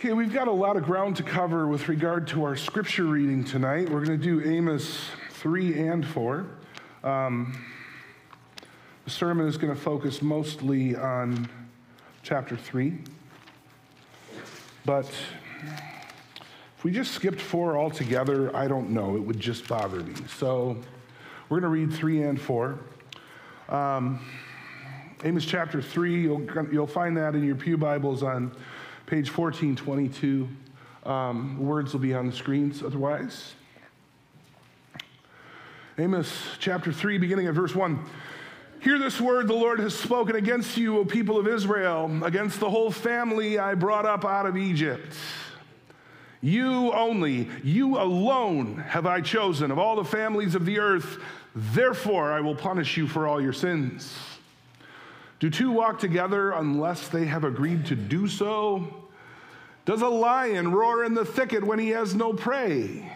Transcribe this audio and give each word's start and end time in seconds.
Okay, 0.00 0.12
we've 0.12 0.32
got 0.32 0.46
a 0.46 0.52
lot 0.52 0.76
of 0.76 0.84
ground 0.84 1.16
to 1.16 1.24
cover 1.24 1.66
with 1.66 1.88
regard 1.88 2.28
to 2.28 2.44
our 2.44 2.54
scripture 2.54 3.02
reading 3.02 3.42
tonight. 3.42 3.90
We're 3.90 4.04
going 4.04 4.16
to 4.16 4.24
do 4.24 4.48
Amos 4.48 4.96
3 5.30 5.76
and 5.88 6.06
4. 6.06 6.46
Um, 7.02 7.64
the 9.04 9.10
sermon 9.10 9.48
is 9.48 9.56
going 9.56 9.74
to 9.74 9.80
focus 9.80 10.22
mostly 10.22 10.94
on 10.94 11.50
chapter 12.22 12.56
3. 12.56 12.96
But 14.84 15.10
if 16.76 16.84
we 16.84 16.92
just 16.92 17.10
skipped 17.10 17.40
4 17.40 17.76
altogether, 17.76 18.54
I 18.54 18.68
don't 18.68 18.90
know. 18.90 19.16
It 19.16 19.20
would 19.20 19.40
just 19.40 19.66
bother 19.66 19.98
me. 19.98 20.14
So 20.38 20.76
we're 21.48 21.58
going 21.58 21.72
to 21.72 21.86
read 21.86 21.92
3 21.92 22.22
and 22.22 22.40
4. 22.40 22.78
Um, 23.68 24.24
Amos 25.24 25.44
chapter 25.44 25.82
3, 25.82 26.22
you'll, 26.22 26.46
you'll 26.70 26.86
find 26.86 27.16
that 27.16 27.34
in 27.34 27.42
your 27.42 27.56
Pew 27.56 27.76
Bibles 27.76 28.22
on 28.22 28.52
page 29.08 29.34
1422. 29.34 30.46
Um, 31.06 31.58
words 31.58 31.94
will 31.94 32.00
be 32.00 32.12
on 32.12 32.26
the 32.26 32.32
screens 32.32 32.82
otherwise. 32.82 33.54
Amos 35.98 36.30
chapter 36.58 36.92
3, 36.92 37.16
beginning 37.16 37.46
at 37.46 37.54
verse 37.54 37.74
1. 37.74 38.04
Hear 38.80 38.98
this 38.98 39.18
word 39.18 39.48
the 39.48 39.54
Lord 39.54 39.78
has 39.78 39.98
spoken 39.98 40.36
against 40.36 40.76
you, 40.76 40.98
O 40.98 41.06
people 41.06 41.38
of 41.38 41.48
Israel, 41.48 42.22
against 42.22 42.60
the 42.60 42.68
whole 42.68 42.90
family 42.90 43.58
I 43.58 43.72
brought 43.72 44.04
up 44.04 44.26
out 44.26 44.44
of 44.44 44.58
Egypt. 44.58 45.14
You 46.42 46.92
only, 46.92 47.48
you 47.64 47.96
alone 47.96 48.76
have 48.76 49.06
I 49.06 49.22
chosen 49.22 49.70
of 49.70 49.78
all 49.78 49.96
the 49.96 50.04
families 50.04 50.54
of 50.54 50.66
the 50.66 50.80
earth. 50.80 51.16
Therefore, 51.56 52.30
I 52.30 52.42
will 52.42 52.54
punish 52.54 52.98
you 52.98 53.08
for 53.08 53.26
all 53.26 53.40
your 53.40 53.54
sins. 53.54 54.14
Do 55.40 55.50
two 55.50 55.70
walk 55.70 56.00
together 56.00 56.50
unless 56.50 57.08
they 57.08 57.26
have 57.26 57.44
agreed 57.44 57.86
to 57.86 57.96
do 57.96 58.26
so? 58.26 59.07
Does 59.88 60.02
a 60.02 60.08
lion 60.08 60.70
roar 60.70 61.02
in 61.02 61.14
the 61.14 61.24
thicket 61.24 61.64
when 61.64 61.78
he 61.78 61.88
has 61.88 62.14
no 62.14 62.34
prey? 62.34 63.10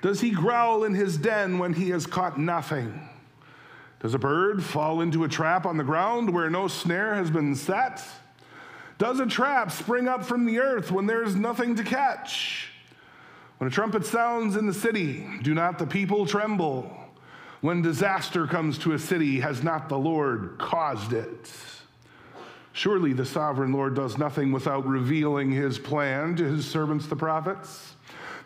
Does 0.00 0.20
he 0.20 0.30
growl 0.30 0.84
in 0.84 0.94
his 0.94 1.16
den 1.16 1.58
when 1.58 1.72
he 1.72 1.90
has 1.90 2.06
caught 2.06 2.38
nothing? 2.38 3.08
Does 3.98 4.14
a 4.14 4.18
bird 4.18 4.62
fall 4.62 5.00
into 5.00 5.24
a 5.24 5.28
trap 5.28 5.66
on 5.66 5.76
the 5.76 5.82
ground 5.82 6.32
where 6.32 6.48
no 6.48 6.68
snare 6.68 7.16
has 7.16 7.32
been 7.32 7.56
set? 7.56 8.00
Does 8.98 9.18
a 9.18 9.26
trap 9.26 9.72
spring 9.72 10.06
up 10.06 10.24
from 10.24 10.46
the 10.46 10.60
earth 10.60 10.92
when 10.92 11.06
there 11.06 11.24
is 11.24 11.34
nothing 11.34 11.74
to 11.74 11.82
catch? 11.82 12.70
When 13.56 13.66
a 13.66 13.72
trumpet 13.72 14.06
sounds 14.06 14.54
in 14.54 14.68
the 14.68 14.74
city, 14.74 15.26
do 15.42 15.52
not 15.52 15.80
the 15.80 15.86
people 15.88 16.26
tremble? 16.26 16.96
When 17.60 17.82
disaster 17.82 18.46
comes 18.46 18.78
to 18.78 18.92
a 18.92 19.00
city, 19.00 19.40
has 19.40 19.64
not 19.64 19.88
the 19.88 19.98
Lord 19.98 20.58
caused 20.58 21.12
it? 21.12 21.50
Surely 22.72 23.12
the 23.12 23.26
sovereign 23.26 23.72
Lord 23.72 23.94
does 23.94 24.18
nothing 24.18 24.52
without 24.52 24.86
revealing 24.86 25.50
his 25.50 25.78
plan 25.78 26.36
to 26.36 26.44
his 26.44 26.66
servants, 26.66 27.06
the 27.06 27.16
prophets. 27.16 27.94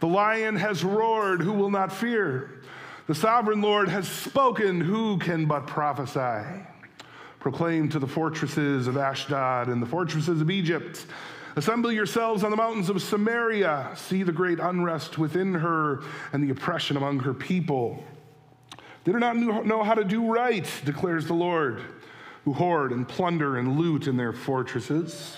The 0.00 0.08
lion 0.08 0.56
has 0.56 0.82
roared, 0.82 1.42
who 1.42 1.52
will 1.52 1.70
not 1.70 1.92
fear? 1.92 2.62
The 3.06 3.14
sovereign 3.14 3.60
Lord 3.60 3.88
has 3.88 4.08
spoken, 4.08 4.80
who 4.80 5.18
can 5.18 5.46
but 5.46 5.66
prophesy? 5.66 6.64
Proclaim 7.40 7.88
to 7.90 7.98
the 7.98 8.06
fortresses 8.06 8.86
of 8.86 8.96
Ashdod 8.96 9.68
and 9.68 9.82
the 9.82 9.86
fortresses 9.86 10.40
of 10.40 10.50
Egypt. 10.50 11.04
Assemble 11.54 11.92
yourselves 11.92 12.44
on 12.44 12.50
the 12.50 12.56
mountains 12.56 12.88
of 12.88 13.02
Samaria. 13.02 13.92
See 13.96 14.22
the 14.22 14.32
great 14.32 14.58
unrest 14.58 15.18
within 15.18 15.52
her 15.52 16.02
and 16.32 16.42
the 16.42 16.50
oppression 16.50 16.96
among 16.96 17.18
her 17.20 17.34
people. 17.34 18.02
They 19.04 19.12
do 19.12 19.18
not 19.18 19.36
know 19.36 19.82
how 19.82 19.94
to 19.94 20.04
do 20.04 20.32
right, 20.32 20.66
declares 20.84 21.26
the 21.26 21.34
Lord, 21.34 21.82
who 22.44 22.52
hoard 22.52 22.92
and 22.92 23.08
plunder 23.08 23.58
and 23.58 23.78
loot 23.78 24.06
in 24.06 24.16
their 24.16 24.32
fortresses. 24.32 25.36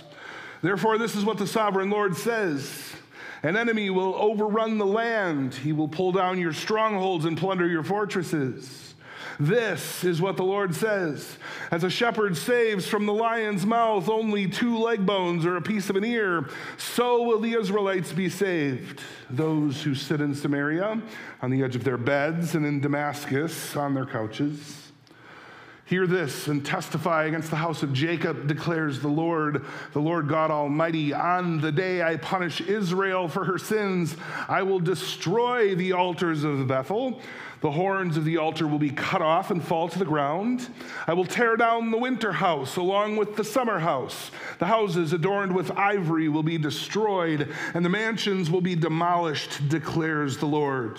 Therefore, 0.63 0.97
this 0.97 1.15
is 1.15 1.25
what 1.25 1.39
the 1.39 1.47
sovereign 1.47 1.91
Lord 1.91 2.17
says 2.17 2.95
An 3.43 3.57
enemy 3.57 3.91
will 3.91 4.15
overrun 4.15 4.79
the 4.79 4.87
land, 4.87 5.55
he 5.55 5.73
will 5.73 5.89
pull 5.89 6.13
down 6.13 6.41
your 6.41 6.53
strongholds 6.53 7.25
and 7.25 7.37
plunder 7.37 7.67
your 7.67 7.85
fortresses. 7.85 8.95
This 9.41 10.05
is 10.05 10.23
what 10.23 10.37
the 10.37 10.45
Lord 10.45 10.75
says. 10.75 11.39
As 11.71 11.83
a 11.85 11.91
shepherd 11.91 12.37
saves 12.37 12.87
from 12.87 13.07
the 13.07 13.13
lion's 13.13 13.67
mouth 13.67 14.09
only 14.09 14.49
two 14.49 14.79
leg 14.79 15.05
bones 15.05 15.45
or 15.45 15.57
a 15.57 15.63
piece 15.63 15.91
of 15.91 15.97
an 15.97 16.05
ear, 16.05 16.49
so 16.79 17.23
will 17.23 17.41
the 17.41 17.55
Israelites 17.55 18.13
be 18.13 18.29
saved. 18.29 19.01
Those 19.31 19.83
who 19.83 19.95
sit 19.95 20.21
in 20.21 20.35
Samaria 20.35 21.03
on 21.43 21.51
the 21.51 21.63
edge 21.63 21.75
of 21.77 21.85
their 21.85 21.99
beds 21.99 22.55
and 22.55 22.65
in 22.65 22.81
Damascus 22.81 23.77
on 23.77 23.95
their 23.95 24.07
couches. 24.07 24.84
Hear 25.87 26.07
this 26.07 26.49
and 26.49 26.65
testify 26.65 27.25
against 27.25 27.51
the 27.51 27.57
house 27.57 27.83
of 27.83 27.93
Jacob, 27.93 28.47
declares 28.47 29.01
the 29.01 29.09
Lord, 29.09 29.67
the 29.93 30.01
Lord 30.01 30.29
God 30.29 30.51
Almighty. 30.51 31.13
On 31.13 31.61
the 31.61 31.71
day 31.71 32.03
I 32.03 32.17
punish 32.17 32.63
Israel 32.63 33.29
for 33.29 33.45
her 33.45 33.59
sins, 33.59 34.17
I 34.49 34.63
will 34.63 34.81
destroy 34.81 35.75
the 35.75 35.93
altars 35.93 36.43
of 36.43 36.67
Bethel. 36.67 37.21
The 37.61 37.71
horns 37.71 38.17
of 38.17 38.25
the 38.25 38.39
altar 38.39 38.67
will 38.67 38.79
be 38.79 38.91
cut 38.91 39.21
off 39.21 39.51
and 39.51 39.63
fall 39.63 39.89
to 39.91 39.99
the 39.99 40.07
ground. 40.07 40.69
I 41.07 41.13
will 41.13 41.27
tear 41.27 41.55
down 41.55 41.91
the 41.91 41.99
winter 41.99 42.33
house 42.33 42.77
along 42.77 43.17
with 43.17 43.37
the 43.37 43.45
summer 43.45 43.79
house. 43.79 44.31
The 44.59 44.67
houses 44.67 45.13
adorned 45.13 45.55
with 45.55 45.71
ivory 45.71 46.31
will 46.31 46.43
be 46.43 46.57
destroyed, 46.57 47.53
and 47.75 47.85
the 47.85 47.91
mansions 47.91 48.51
will 48.51 48.63
be 48.63 48.75
demolished, 48.75 49.69
declares 49.69 50.39
the 50.39 50.47
Lord. 50.47 50.99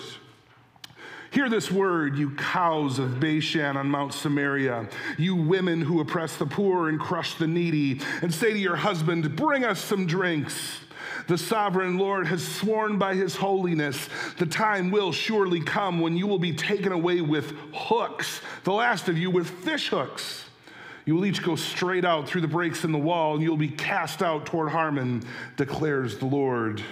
Hear 1.30 1.48
this 1.48 1.70
word, 1.70 2.16
you 2.16 2.30
cows 2.30 2.98
of 2.98 3.18
Bashan 3.18 3.76
on 3.76 3.90
Mount 3.90 4.14
Samaria, 4.14 4.88
you 5.18 5.34
women 5.34 5.82
who 5.82 6.00
oppress 6.00 6.36
the 6.36 6.46
poor 6.46 6.88
and 6.88 7.00
crush 7.00 7.34
the 7.34 7.46
needy, 7.46 8.00
and 8.22 8.32
say 8.32 8.52
to 8.52 8.58
your 8.58 8.76
husband, 8.76 9.34
Bring 9.34 9.64
us 9.64 9.82
some 9.82 10.06
drinks. 10.06 10.80
The 11.26 11.36
sovereign 11.36 11.98
Lord 11.98 12.26
has 12.28 12.46
sworn 12.46 12.98
by 12.98 13.14
his 13.14 13.34
holiness, 13.34 14.08
the 14.38 14.46
time 14.46 14.90
will 14.90 15.10
surely 15.10 15.60
come 15.60 16.00
when 16.00 16.16
you 16.16 16.26
will 16.26 16.38
be 16.38 16.52
taken 16.52 16.92
away 16.92 17.20
with 17.20 17.52
hooks, 17.74 18.40
the 18.62 18.72
last 18.72 19.08
of 19.08 19.18
you 19.18 19.30
with 19.30 19.48
fish 19.48 19.88
hooks. 19.88 20.44
You 21.04 21.16
will 21.16 21.26
each 21.26 21.42
go 21.42 21.56
straight 21.56 22.04
out 22.04 22.28
through 22.28 22.40
the 22.42 22.48
breaks 22.48 22.84
in 22.84 22.92
the 22.92 22.98
wall, 22.98 23.34
and 23.34 23.42
you'll 23.42 23.56
be 23.56 23.68
cast 23.68 24.22
out 24.22 24.46
toward 24.46 24.70
Harmon, 24.70 25.22
declares 25.56 26.18
the 26.18 26.26
Lord. 26.26 26.82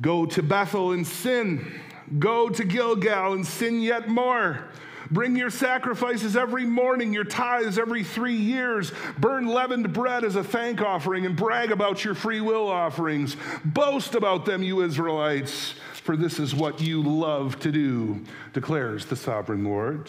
Go 0.00 0.26
to 0.26 0.42
Bethel 0.42 0.92
and 0.92 1.06
sin 1.06 1.80
Go 2.18 2.48
to 2.48 2.64
Gilgal 2.64 3.34
and 3.34 3.46
sin 3.46 3.80
yet 3.80 4.08
more. 4.08 4.64
Bring 5.10 5.34
your 5.34 5.50
sacrifices 5.50 6.36
every 6.36 6.64
morning, 6.64 7.12
your 7.12 7.24
tithes 7.24 7.78
every 7.78 8.04
three 8.04 8.36
years. 8.36 8.92
Burn 9.18 9.48
leavened 9.48 9.92
bread 9.92 10.22
as 10.22 10.36
a 10.36 10.44
thank 10.44 10.80
offering 10.80 11.26
and 11.26 11.34
brag 11.34 11.72
about 11.72 12.04
your 12.04 12.14
free 12.14 12.40
will 12.40 12.68
offerings. 12.68 13.36
Boast 13.64 14.14
about 14.14 14.44
them, 14.44 14.62
you 14.62 14.82
Israelites, 14.82 15.74
for 16.04 16.16
this 16.16 16.38
is 16.38 16.54
what 16.54 16.80
you 16.80 17.02
love 17.02 17.58
to 17.60 17.72
do, 17.72 18.22
declares 18.52 19.06
the 19.06 19.16
sovereign 19.16 19.64
Lord. 19.64 20.08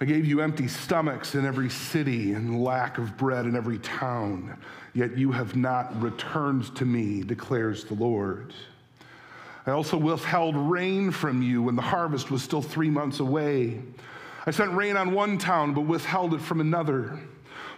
I 0.00 0.04
gave 0.04 0.24
you 0.24 0.40
empty 0.40 0.66
stomachs 0.66 1.34
in 1.34 1.46
every 1.46 1.70
city 1.70 2.32
and 2.32 2.64
lack 2.64 2.98
of 2.98 3.16
bread 3.16 3.44
in 3.44 3.54
every 3.54 3.78
town, 3.78 4.58
yet 4.94 5.16
you 5.16 5.30
have 5.30 5.54
not 5.54 6.00
returned 6.00 6.74
to 6.76 6.84
me, 6.84 7.22
declares 7.22 7.84
the 7.84 7.94
Lord. 7.94 8.52
I 9.70 9.72
also 9.72 9.96
withheld 9.96 10.56
rain 10.56 11.12
from 11.12 11.42
you 11.42 11.62
when 11.62 11.76
the 11.76 11.82
harvest 11.82 12.28
was 12.28 12.42
still 12.42 12.60
three 12.60 12.90
months 12.90 13.20
away. 13.20 13.80
I 14.44 14.50
sent 14.50 14.72
rain 14.72 14.96
on 14.96 15.12
one 15.12 15.38
town, 15.38 15.74
but 15.74 15.82
withheld 15.82 16.34
it 16.34 16.40
from 16.40 16.60
another. 16.60 17.20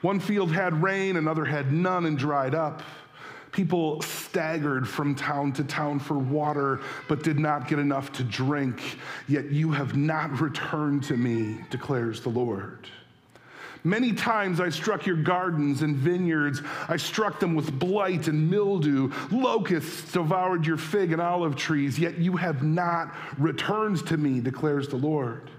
One 0.00 0.18
field 0.18 0.50
had 0.50 0.82
rain, 0.82 1.16
another 1.16 1.44
had 1.44 1.70
none 1.70 2.06
and 2.06 2.16
dried 2.16 2.54
up. 2.54 2.82
People 3.50 4.00
staggered 4.00 4.88
from 4.88 5.14
town 5.14 5.52
to 5.52 5.64
town 5.64 5.98
for 5.98 6.16
water, 6.16 6.80
but 7.08 7.22
did 7.22 7.38
not 7.38 7.68
get 7.68 7.78
enough 7.78 8.10
to 8.12 8.24
drink. 8.24 8.80
Yet 9.28 9.50
you 9.50 9.70
have 9.70 9.94
not 9.94 10.40
returned 10.40 11.02
to 11.04 11.16
me, 11.18 11.58
declares 11.68 12.22
the 12.22 12.30
Lord. 12.30 12.88
Many 13.84 14.12
times 14.12 14.60
I 14.60 14.68
struck 14.68 15.06
your 15.06 15.16
gardens 15.16 15.82
and 15.82 15.96
vineyards. 15.96 16.62
I 16.88 16.96
struck 16.96 17.40
them 17.40 17.54
with 17.54 17.76
blight 17.78 18.28
and 18.28 18.48
mildew. 18.48 19.10
Locusts 19.30 20.12
devoured 20.12 20.64
your 20.66 20.76
fig 20.76 21.12
and 21.12 21.20
olive 21.20 21.56
trees, 21.56 21.98
yet 21.98 22.18
you 22.18 22.36
have 22.36 22.62
not 22.62 23.12
returned 23.38 24.06
to 24.06 24.16
me, 24.16 24.40
declares 24.40 24.88
the 24.88 24.96
Lord. 24.96 25.50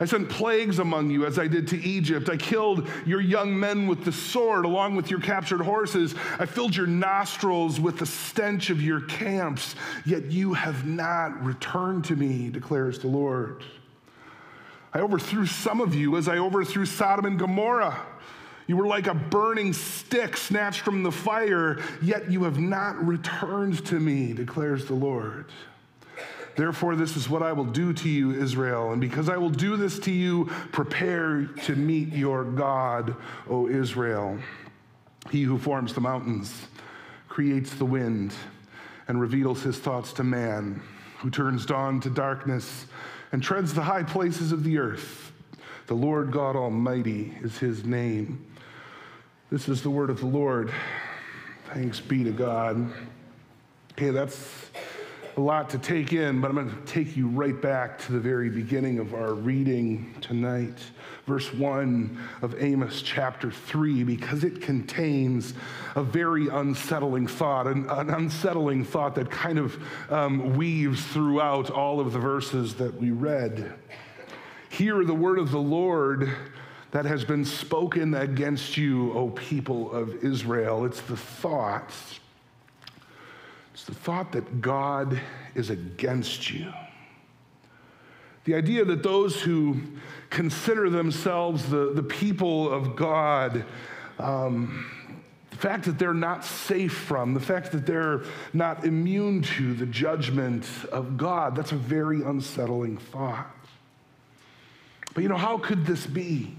I 0.00 0.04
sent 0.04 0.28
plagues 0.28 0.78
among 0.78 1.10
you 1.10 1.26
as 1.26 1.38
I 1.38 1.48
did 1.48 1.66
to 1.68 1.76
Egypt. 1.76 2.28
I 2.28 2.36
killed 2.36 2.88
your 3.04 3.20
young 3.20 3.58
men 3.58 3.88
with 3.88 4.04
the 4.04 4.12
sword 4.12 4.64
along 4.64 4.94
with 4.94 5.10
your 5.10 5.20
captured 5.20 5.60
horses. 5.60 6.14
I 6.38 6.46
filled 6.46 6.74
your 6.74 6.86
nostrils 6.86 7.80
with 7.80 7.98
the 7.98 8.06
stench 8.06 8.70
of 8.70 8.80
your 8.80 9.00
camps, 9.02 9.74
yet 10.04 10.26
you 10.26 10.54
have 10.54 10.86
not 10.86 11.44
returned 11.44 12.04
to 12.06 12.16
me, 12.16 12.48
declares 12.48 13.00
the 13.00 13.08
Lord. 13.08 13.64
I 14.92 15.00
overthrew 15.00 15.46
some 15.46 15.80
of 15.80 15.94
you 15.94 16.16
as 16.16 16.28
I 16.28 16.38
overthrew 16.38 16.86
Sodom 16.86 17.26
and 17.26 17.38
Gomorrah. 17.38 18.06
You 18.66 18.76
were 18.76 18.86
like 18.86 19.06
a 19.06 19.14
burning 19.14 19.72
stick 19.72 20.36
snatched 20.36 20.80
from 20.80 21.02
the 21.02 21.12
fire, 21.12 21.78
yet 22.02 22.30
you 22.30 22.44
have 22.44 22.58
not 22.58 23.02
returned 23.04 23.84
to 23.86 23.98
me, 23.98 24.32
declares 24.34 24.86
the 24.86 24.94
Lord. 24.94 25.46
Therefore, 26.56 26.96
this 26.96 27.16
is 27.16 27.30
what 27.30 27.42
I 27.42 27.52
will 27.52 27.64
do 27.64 27.92
to 27.92 28.08
you, 28.08 28.32
Israel. 28.32 28.92
And 28.92 29.00
because 29.00 29.28
I 29.28 29.36
will 29.36 29.48
do 29.48 29.76
this 29.76 29.98
to 30.00 30.10
you, 30.10 30.46
prepare 30.72 31.44
to 31.64 31.76
meet 31.76 32.12
your 32.12 32.44
God, 32.44 33.14
O 33.48 33.68
Israel. 33.68 34.38
He 35.30 35.42
who 35.42 35.56
forms 35.56 35.94
the 35.94 36.00
mountains, 36.00 36.66
creates 37.28 37.74
the 37.74 37.84
wind, 37.84 38.34
and 39.06 39.20
reveals 39.20 39.62
his 39.62 39.78
thoughts 39.78 40.12
to 40.14 40.24
man, 40.24 40.82
who 41.18 41.30
turns 41.30 41.64
dawn 41.64 42.00
to 42.00 42.10
darkness 42.10 42.86
and 43.32 43.42
treads 43.42 43.74
the 43.74 43.82
high 43.82 44.02
places 44.02 44.52
of 44.52 44.64
the 44.64 44.78
earth. 44.78 45.32
The 45.86 45.94
Lord 45.94 46.30
God 46.32 46.56
Almighty 46.56 47.34
is 47.42 47.58
his 47.58 47.84
name. 47.84 48.46
This 49.50 49.68
is 49.68 49.82
the 49.82 49.90
word 49.90 50.10
of 50.10 50.20
the 50.20 50.26
Lord. 50.26 50.72
Thanks 51.72 52.00
be 52.00 52.24
to 52.24 52.30
God. 52.30 52.92
Okay, 53.92 54.10
that's 54.10 54.70
a 55.36 55.40
lot 55.40 55.70
to 55.70 55.78
take 55.78 56.12
in, 56.12 56.40
but 56.40 56.48
I'm 56.48 56.54
going 56.56 56.70
to 56.70 56.92
take 56.92 57.16
you 57.16 57.28
right 57.28 57.58
back 57.60 57.98
to 58.00 58.12
the 58.12 58.18
very 58.18 58.50
beginning 58.50 58.98
of 58.98 59.14
our 59.14 59.34
reading 59.34 60.14
tonight, 60.20 60.78
verse 61.28 61.52
1 61.54 62.18
of 62.42 62.60
Amos 62.60 63.02
chapter 63.02 63.50
3, 63.50 64.02
because 64.02 64.42
it 64.42 64.60
contains 64.60 65.54
a 65.94 66.02
very 66.02 66.48
unsettling 66.48 67.28
thought, 67.28 67.68
an, 67.68 67.88
an 67.88 68.10
unsettling 68.10 68.84
thought 68.84 69.14
that 69.14 69.30
kind 69.30 69.58
of 69.58 69.80
um, 70.10 70.56
weaves 70.56 71.04
throughout 71.06 71.70
all 71.70 72.00
of 72.00 72.12
the 72.12 72.18
verses 72.18 72.74
that 72.74 72.94
we 72.94 73.12
read. 73.12 73.72
Hear 74.70 75.04
the 75.04 75.14
word 75.14 75.38
of 75.38 75.52
the 75.52 75.60
Lord 75.60 76.28
that 76.90 77.04
has 77.04 77.24
been 77.24 77.44
spoken 77.44 78.14
against 78.14 78.76
you, 78.76 79.12
O 79.12 79.30
people 79.30 79.92
of 79.92 80.24
Israel. 80.24 80.84
It's 80.84 81.02
the 81.02 81.16
thought 81.16 81.92
it's 83.78 83.86
the 83.86 83.94
thought 83.94 84.32
that 84.32 84.60
God 84.60 85.20
is 85.54 85.70
against 85.70 86.50
you. 86.50 86.72
The 88.48 88.54
idea 88.54 88.82
that 88.82 89.02
those 89.02 89.42
who 89.42 89.76
consider 90.30 90.88
themselves 90.88 91.68
the, 91.68 91.92
the 91.92 92.02
people 92.02 92.72
of 92.72 92.96
God, 92.96 93.62
um, 94.18 94.90
the 95.50 95.58
fact 95.58 95.84
that 95.84 95.98
they're 95.98 96.14
not 96.14 96.46
safe 96.46 96.94
from, 96.94 97.34
the 97.34 97.40
fact 97.40 97.72
that 97.72 97.84
they're 97.84 98.22
not 98.54 98.86
immune 98.86 99.42
to 99.42 99.74
the 99.74 99.84
judgment 99.84 100.64
of 100.90 101.18
God, 101.18 101.56
that's 101.56 101.72
a 101.72 101.76
very 101.76 102.22
unsettling 102.22 102.96
thought. 102.96 103.54
But 105.12 105.24
you 105.24 105.28
know, 105.28 105.36
how 105.36 105.58
could 105.58 105.84
this 105.84 106.06
be? 106.06 106.56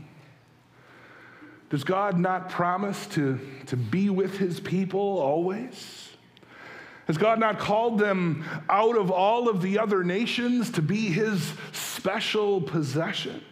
Does 1.71 1.83
God 1.83 2.19
not 2.19 2.51
promise 2.51 3.07
to, 3.07 3.39
to 3.65 3.75
be 3.75 4.11
with 4.11 4.37
his 4.37 4.59
people 4.59 4.99
always? 4.99 6.08
Has 7.09 7.17
God 7.17 7.39
not 7.39 7.57
called 7.57 7.97
them 7.97 8.45
out 8.69 8.95
of 8.95 9.09
all 9.09 9.49
of 9.49 9.63
the 9.63 9.79
other 9.79 10.03
nations 10.03 10.69
to 10.73 10.83
be 10.83 11.07
his 11.07 11.53
special 11.71 12.61
possession? 12.61 13.43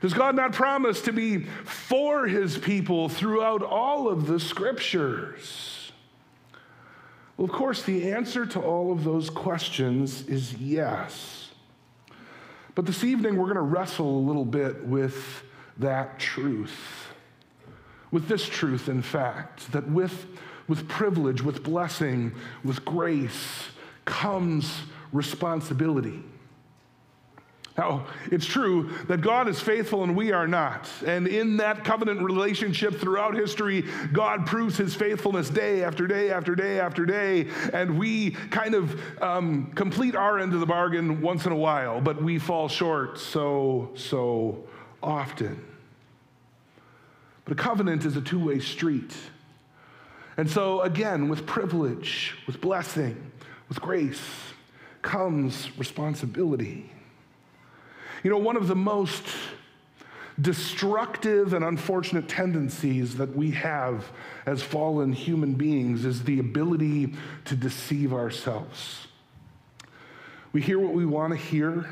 Does 0.00 0.14
God 0.14 0.36
not 0.36 0.52
promise 0.52 1.02
to 1.02 1.12
be 1.12 1.42
for 1.64 2.28
his 2.28 2.56
people 2.56 3.08
throughout 3.08 3.64
all 3.64 4.08
of 4.08 4.28
the 4.28 4.38
scriptures? 4.38 5.90
Well, 7.36 7.46
of 7.46 7.50
course, 7.50 7.82
the 7.82 8.12
answer 8.12 8.46
to 8.46 8.60
all 8.60 8.92
of 8.92 9.02
those 9.02 9.28
questions 9.28 10.28
is 10.28 10.54
yes. 10.54 11.50
But 12.76 12.86
this 12.86 13.02
evening, 13.02 13.36
we're 13.36 13.46
going 13.46 13.56
to 13.56 13.62
wrestle 13.62 14.06
a 14.06 14.24
little 14.24 14.44
bit 14.44 14.84
with 14.84 15.42
that 15.78 16.20
truth. 16.20 17.08
With 18.12 18.28
this 18.28 18.48
truth, 18.48 18.88
in 18.88 19.02
fact, 19.02 19.72
that 19.72 19.90
with 19.90 20.24
with 20.68 20.88
privilege, 20.88 21.42
with 21.42 21.62
blessing, 21.62 22.34
with 22.64 22.84
grace 22.84 23.64
comes 24.04 24.80
responsibility. 25.12 26.22
Now, 27.76 28.06
it's 28.30 28.44
true 28.44 28.90
that 29.08 29.22
God 29.22 29.48
is 29.48 29.58
faithful 29.58 30.02
and 30.02 30.14
we 30.14 30.30
are 30.30 30.46
not. 30.46 30.90
And 31.06 31.26
in 31.26 31.56
that 31.56 31.84
covenant 31.84 32.20
relationship 32.20 33.00
throughout 33.00 33.34
history, 33.34 33.84
God 34.12 34.46
proves 34.46 34.76
his 34.76 34.94
faithfulness 34.94 35.48
day 35.48 35.82
after 35.82 36.06
day 36.06 36.30
after 36.30 36.54
day 36.54 36.80
after 36.80 37.06
day. 37.06 37.48
And 37.72 37.98
we 37.98 38.32
kind 38.32 38.74
of 38.74 39.22
um, 39.22 39.72
complete 39.74 40.14
our 40.14 40.38
end 40.38 40.52
of 40.52 40.60
the 40.60 40.66
bargain 40.66 41.22
once 41.22 41.46
in 41.46 41.52
a 41.52 41.56
while, 41.56 42.00
but 42.00 42.22
we 42.22 42.38
fall 42.38 42.68
short 42.68 43.18
so, 43.18 43.90
so 43.94 44.64
often. 45.02 45.64
But 47.46 47.52
a 47.52 47.56
covenant 47.56 48.04
is 48.04 48.16
a 48.16 48.20
two 48.20 48.44
way 48.44 48.60
street. 48.60 49.14
And 50.36 50.50
so, 50.50 50.80
again, 50.82 51.28
with 51.28 51.46
privilege, 51.46 52.36
with 52.46 52.60
blessing, 52.60 53.30
with 53.68 53.80
grace 53.80 54.22
comes 55.02 55.76
responsibility. 55.78 56.90
You 58.22 58.30
know, 58.30 58.38
one 58.38 58.56
of 58.56 58.68
the 58.68 58.76
most 58.76 59.24
destructive 60.40 61.52
and 61.52 61.64
unfortunate 61.64 62.28
tendencies 62.28 63.16
that 63.16 63.36
we 63.36 63.50
have 63.50 64.10
as 64.46 64.62
fallen 64.62 65.12
human 65.12 65.54
beings 65.54 66.04
is 66.04 66.24
the 66.24 66.38
ability 66.38 67.14
to 67.44 67.54
deceive 67.54 68.14
ourselves. 68.14 69.06
We 70.52 70.62
hear 70.62 70.78
what 70.78 70.94
we 70.94 71.04
want 71.04 71.32
to 71.32 71.38
hear, 71.38 71.88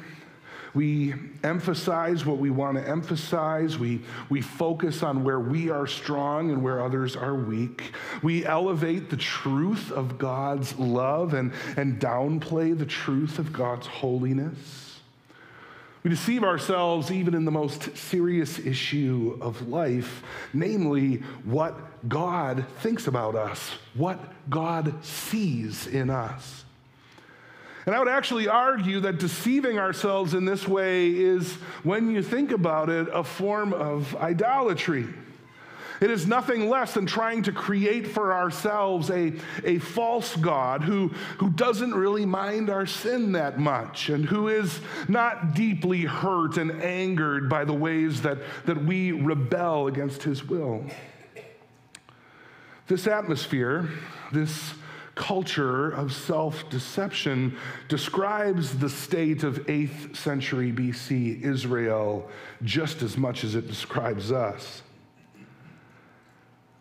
we 0.74 1.14
emphasize 1.42 2.24
what 2.24 2.38
we 2.38 2.50
want 2.50 2.76
to 2.76 2.88
emphasize. 2.88 3.78
We, 3.78 4.02
we 4.28 4.40
focus 4.40 5.02
on 5.02 5.24
where 5.24 5.40
we 5.40 5.70
are 5.70 5.86
strong 5.86 6.50
and 6.50 6.62
where 6.62 6.82
others 6.82 7.16
are 7.16 7.34
weak. 7.34 7.92
We 8.22 8.46
elevate 8.46 9.10
the 9.10 9.16
truth 9.16 9.90
of 9.90 10.18
God's 10.18 10.78
love 10.78 11.34
and, 11.34 11.52
and 11.76 12.00
downplay 12.00 12.78
the 12.78 12.86
truth 12.86 13.38
of 13.38 13.52
God's 13.52 13.86
holiness. 13.86 15.00
We 16.02 16.10
deceive 16.10 16.44
ourselves 16.44 17.10
even 17.10 17.34
in 17.34 17.44
the 17.44 17.50
most 17.50 17.94
serious 17.96 18.58
issue 18.58 19.36
of 19.40 19.68
life, 19.68 20.22
namely 20.54 21.16
what 21.44 22.08
God 22.08 22.64
thinks 22.78 23.06
about 23.06 23.34
us, 23.34 23.72
what 23.94 24.18
God 24.48 25.04
sees 25.04 25.86
in 25.86 26.08
us. 26.08 26.64
And 27.86 27.94
I 27.94 27.98
would 27.98 28.08
actually 28.08 28.46
argue 28.46 29.00
that 29.00 29.18
deceiving 29.18 29.78
ourselves 29.78 30.34
in 30.34 30.44
this 30.44 30.68
way 30.68 31.08
is, 31.08 31.54
when 31.82 32.10
you 32.10 32.22
think 32.22 32.52
about 32.52 32.90
it, 32.90 33.08
a 33.12 33.24
form 33.24 33.72
of 33.72 34.14
idolatry. 34.16 35.06
It 36.00 36.10
is 36.10 36.26
nothing 36.26 36.70
less 36.70 36.94
than 36.94 37.04
trying 37.04 37.42
to 37.42 37.52
create 37.52 38.06
for 38.06 38.32
ourselves 38.32 39.10
a, 39.10 39.34
a 39.64 39.78
false 39.78 40.34
God 40.34 40.82
who, 40.82 41.08
who 41.38 41.50
doesn't 41.50 41.94
really 41.94 42.24
mind 42.24 42.70
our 42.70 42.86
sin 42.86 43.32
that 43.32 43.58
much 43.58 44.08
and 44.08 44.24
who 44.24 44.48
is 44.48 44.80
not 45.08 45.54
deeply 45.54 46.02
hurt 46.02 46.56
and 46.56 46.70
angered 46.82 47.50
by 47.50 47.66
the 47.66 47.74
ways 47.74 48.22
that, 48.22 48.38
that 48.64 48.82
we 48.82 49.12
rebel 49.12 49.88
against 49.88 50.22
his 50.22 50.42
will. 50.42 50.86
This 52.86 53.06
atmosphere, 53.06 53.90
this 54.32 54.72
culture 55.20 55.90
of 55.90 56.14
self 56.14 56.68
deception 56.70 57.54
describes 57.88 58.78
the 58.78 58.88
state 58.88 59.42
of 59.42 59.66
8th 59.66 60.16
century 60.16 60.72
BC 60.72 61.42
Israel 61.42 62.26
just 62.62 63.02
as 63.02 63.18
much 63.18 63.44
as 63.44 63.54
it 63.54 63.68
describes 63.68 64.32
us. 64.32 64.82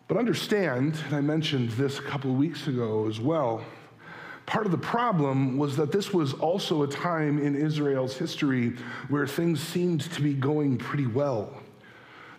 But 0.08 0.16
understand, 0.16 0.98
and 1.06 1.14
I 1.14 1.20
mentioned 1.20 1.68
this 1.72 1.98
a 1.98 2.02
couple 2.02 2.30
of 2.30 2.38
weeks 2.38 2.66
ago 2.66 3.06
as 3.06 3.20
well, 3.20 3.62
part 4.46 4.64
of 4.64 4.72
the 4.72 4.78
problem 4.78 5.58
was 5.58 5.76
that 5.76 5.92
this 5.92 6.14
was 6.14 6.32
also 6.32 6.82
a 6.82 6.88
time 6.88 7.38
in 7.38 7.54
Israel's 7.54 8.16
history 8.16 8.70
where 9.08 9.26
things 9.26 9.60
seemed 9.60 10.00
to 10.12 10.22
be 10.22 10.32
going 10.32 10.78
pretty 10.78 11.06
well. 11.06 11.52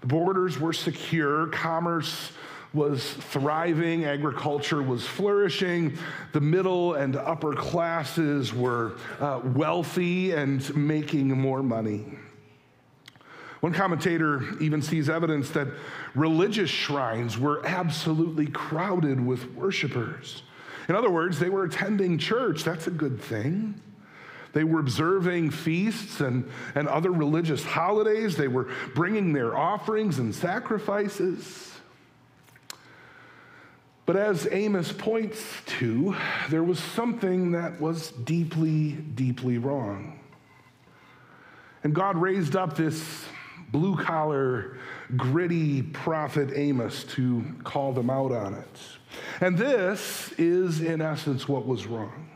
The 0.02 0.08
borders 0.08 0.60
were 0.60 0.74
secure, 0.74 1.46
commerce 1.50 2.32
was 2.74 3.14
thriving, 3.14 4.06
agriculture 4.06 4.82
was 4.82 5.06
flourishing, 5.06 5.98
the 6.32 6.40
middle 6.40 6.94
and 6.94 7.18
upper 7.18 7.54
classes 7.54 8.54
were 8.54 8.94
uh, 9.20 9.42
wealthy 9.44 10.32
and 10.32 10.74
making 10.76 11.30
more 11.30 11.62
money. 11.62 12.06
One 13.60 13.74
commentator 13.74 14.58
even 14.60 14.82
sees 14.82 15.10
evidence 15.10 15.50
that 15.52 15.68
religious 16.16 16.70
shrines 16.70 17.38
were 17.38 17.66
absolutely 17.66 18.48
crowded 18.48 19.24
with 19.24 19.54
worshipers. 19.54 20.42
In 20.90 20.96
other 20.96 21.12
words, 21.12 21.40
they 21.40 21.50
were 21.50 21.66
attending 21.66 22.18
church. 22.18 22.64
That's 22.64 22.88
a 22.88 22.92
good 22.92 23.22
thing. 23.22 23.80
They 24.54 24.64
were 24.64 24.80
observing 24.80 25.52
feasts 25.52 26.22
and, 26.22 26.50
and 26.74 26.88
other 26.88 27.12
religious 27.12 27.64
holidays. 27.64 28.36
They 28.36 28.48
were 28.48 28.70
bringing 28.96 29.32
their 29.32 29.56
offerings 29.56 30.20
and 30.20 30.34
sacrifices. 30.34 31.71
But 34.06 34.16
as 34.16 34.48
Amos 34.52 34.92
points 34.92 35.44
to, 35.78 36.16
there 36.50 36.64
was 36.64 36.80
something 36.80 37.52
that 37.52 37.80
was 37.80 38.12
deeply, 38.12 38.94
deeply 38.94 39.58
wrong. 39.58 40.20
And 41.84 41.94
God 41.94 42.18
raised 42.18 42.56
up 42.56 42.76
this 42.76 43.26
blue 43.72 43.96
collar, 43.96 44.78
gritty 45.16 45.82
prophet 45.82 46.52
Amos 46.54 47.04
to 47.06 47.44
call 47.64 47.94
them 47.94 48.10
out 48.10 48.32
on 48.32 48.54
it. 48.54 48.80
And 49.40 49.58
this 49.58 50.34
is, 50.38 50.82
in 50.82 51.02
essence, 51.02 51.48
what 51.48 51.66
was 51.66 51.88
wrong. 51.88 52.30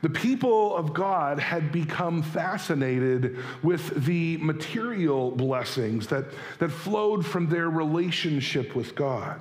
The 0.00 0.10
people 0.10 0.76
of 0.76 0.94
God 0.94 1.40
had 1.40 1.72
become 1.72 2.22
fascinated 2.22 3.38
with 3.62 4.04
the 4.04 4.36
material 4.36 5.32
blessings 5.32 6.06
that, 6.08 6.26
that 6.60 6.70
flowed 6.70 7.26
from 7.26 7.48
their 7.48 7.68
relationship 7.68 8.76
with 8.76 8.94
God. 8.94 9.40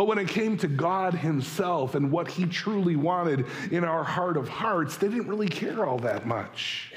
But 0.00 0.06
when 0.06 0.16
it 0.16 0.28
came 0.28 0.56
to 0.56 0.66
God 0.66 1.12
Himself 1.12 1.94
and 1.94 2.10
what 2.10 2.26
He 2.26 2.46
truly 2.46 2.96
wanted 2.96 3.44
in 3.70 3.84
our 3.84 4.02
heart 4.02 4.38
of 4.38 4.48
hearts, 4.48 4.96
they 4.96 5.08
didn't 5.08 5.28
really 5.28 5.46
care 5.46 5.84
all 5.84 5.98
that 5.98 6.26
much. 6.26 6.94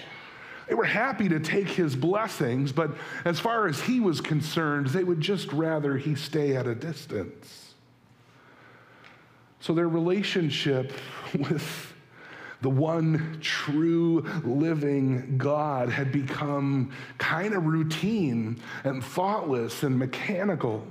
They 0.70 0.74
were 0.74 0.86
happy 0.86 1.28
to 1.28 1.42
take 1.42 1.68
His 1.68 1.98
blessings, 1.98 2.72
but 2.72 2.92
as 3.26 3.42
far 3.42 3.68
as 3.68 3.82
He 3.82 4.00
was 4.00 4.22
concerned, 4.22 4.88
they 4.88 5.04
would 5.04 5.20
just 5.20 5.52
rather 5.52 5.98
He 5.98 6.16
stay 6.16 6.56
at 6.56 6.66
a 6.66 6.74
distance. 6.74 7.74
So 9.60 9.74
their 9.74 9.90
relationship 9.90 10.94
with 11.38 11.94
the 12.62 12.70
one 12.70 13.38
true 13.42 14.22
living 14.46 15.38
God 15.38 15.90
had 15.90 16.14
become 16.14 16.94
kind 17.18 17.54
of 17.54 17.66
routine 17.66 18.62
and 18.86 19.04
thoughtless 19.04 19.84
and 19.84 20.00
mechanical. 20.00 20.88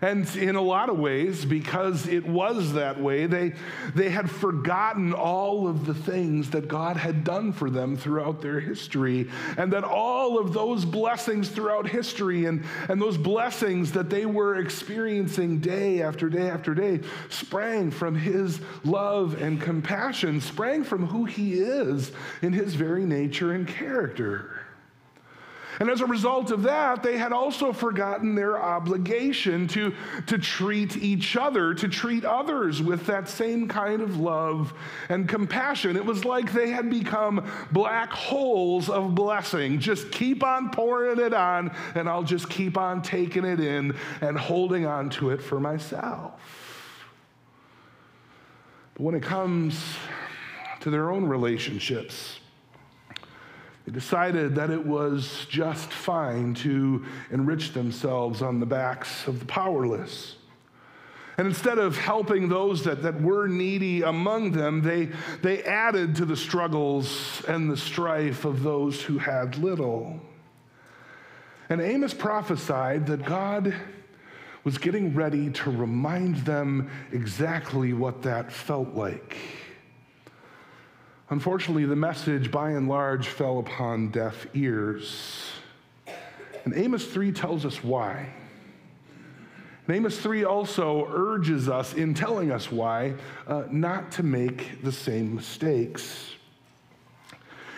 And 0.00 0.28
in 0.36 0.54
a 0.56 0.62
lot 0.62 0.88
of 0.88 0.98
ways, 0.98 1.44
because 1.44 2.06
it 2.06 2.26
was 2.26 2.74
that 2.74 3.00
way, 3.00 3.26
they, 3.26 3.54
they 3.94 4.10
had 4.10 4.30
forgotten 4.30 5.12
all 5.12 5.66
of 5.66 5.86
the 5.86 5.94
things 5.94 6.50
that 6.50 6.68
God 6.68 6.96
had 6.96 7.24
done 7.24 7.52
for 7.52 7.68
them 7.68 7.96
throughout 7.96 8.40
their 8.40 8.60
history. 8.60 9.28
And 9.56 9.72
that 9.72 9.84
all 9.84 10.38
of 10.38 10.52
those 10.52 10.84
blessings 10.84 11.48
throughout 11.48 11.88
history 11.88 12.46
and, 12.46 12.64
and 12.88 13.00
those 13.00 13.16
blessings 13.16 13.92
that 13.92 14.10
they 14.10 14.26
were 14.26 14.56
experiencing 14.56 15.58
day 15.58 16.02
after 16.02 16.28
day 16.28 16.48
after 16.48 16.74
day 16.74 17.00
sprang 17.28 17.90
from 17.90 18.14
His 18.14 18.60
love 18.84 19.40
and 19.40 19.60
compassion, 19.60 20.40
sprang 20.40 20.84
from 20.84 21.06
who 21.06 21.24
He 21.24 21.54
is 21.54 22.12
in 22.42 22.52
His 22.52 22.74
very 22.74 23.04
nature 23.04 23.52
and 23.52 23.66
character. 23.66 24.57
And 25.80 25.88
as 25.88 26.00
a 26.00 26.06
result 26.06 26.50
of 26.50 26.64
that, 26.64 27.02
they 27.02 27.16
had 27.16 27.32
also 27.32 27.72
forgotten 27.72 28.34
their 28.34 28.60
obligation 28.60 29.68
to, 29.68 29.94
to 30.26 30.36
treat 30.36 30.96
each 30.96 31.36
other, 31.36 31.72
to 31.74 31.88
treat 31.88 32.24
others 32.24 32.82
with 32.82 33.06
that 33.06 33.28
same 33.28 33.68
kind 33.68 34.02
of 34.02 34.18
love 34.18 34.72
and 35.08 35.28
compassion. 35.28 35.96
It 35.96 36.04
was 36.04 36.24
like 36.24 36.52
they 36.52 36.70
had 36.70 36.90
become 36.90 37.48
black 37.70 38.10
holes 38.10 38.88
of 38.90 39.14
blessing. 39.14 39.78
Just 39.78 40.10
keep 40.10 40.42
on 40.42 40.70
pouring 40.70 41.20
it 41.20 41.32
on, 41.32 41.70
and 41.94 42.08
I'll 42.08 42.24
just 42.24 42.50
keep 42.50 42.76
on 42.76 43.00
taking 43.00 43.44
it 43.44 43.60
in 43.60 43.94
and 44.20 44.36
holding 44.36 44.84
on 44.84 45.10
to 45.10 45.30
it 45.30 45.40
for 45.40 45.60
myself. 45.60 46.40
But 48.94 49.02
when 49.02 49.14
it 49.14 49.22
comes 49.22 49.80
to 50.80 50.90
their 50.90 51.12
own 51.12 51.24
relationships, 51.24 52.37
they 53.88 53.94
decided 53.94 54.54
that 54.56 54.68
it 54.68 54.84
was 54.84 55.46
just 55.48 55.90
fine 55.90 56.52
to 56.52 57.06
enrich 57.30 57.72
themselves 57.72 58.42
on 58.42 58.60
the 58.60 58.66
backs 58.66 59.26
of 59.26 59.40
the 59.40 59.46
powerless. 59.46 60.36
And 61.38 61.46
instead 61.46 61.78
of 61.78 61.96
helping 61.96 62.50
those 62.50 62.84
that, 62.84 63.02
that 63.02 63.18
were 63.22 63.48
needy 63.48 64.02
among 64.02 64.52
them, 64.52 64.82
they, 64.82 65.08
they 65.40 65.62
added 65.62 66.16
to 66.16 66.26
the 66.26 66.36
struggles 66.36 67.42
and 67.48 67.70
the 67.70 67.78
strife 67.78 68.44
of 68.44 68.62
those 68.62 69.00
who 69.00 69.16
had 69.16 69.56
little. 69.56 70.20
And 71.70 71.80
Amos 71.80 72.12
prophesied 72.12 73.06
that 73.06 73.24
God 73.24 73.74
was 74.64 74.76
getting 74.76 75.14
ready 75.14 75.48
to 75.52 75.70
remind 75.70 76.36
them 76.44 76.90
exactly 77.10 77.94
what 77.94 78.20
that 78.20 78.52
felt 78.52 78.92
like. 78.94 79.38
Unfortunately, 81.30 81.84
the 81.84 81.96
message 81.96 82.50
by 82.50 82.70
and 82.70 82.88
large 82.88 83.28
fell 83.28 83.58
upon 83.58 84.10
deaf 84.10 84.46
ears. 84.54 85.50
And 86.64 86.74
Amos 86.74 87.04
3 87.06 87.32
tells 87.32 87.66
us 87.66 87.84
why. 87.84 88.30
And 89.86 89.96
Amos 89.96 90.18
3 90.18 90.44
also 90.44 91.06
urges 91.10 91.68
us, 91.68 91.92
in 91.92 92.14
telling 92.14 92.50
us 92.50 92.72
why, 92.72 93.14
uh, 93.46 93.64
not 93.70 94.10
to 94.12 94.22
make 94.22 94.82
the 94.82 94.92
same 94.92 95.34
mistakes. 95.34 96.32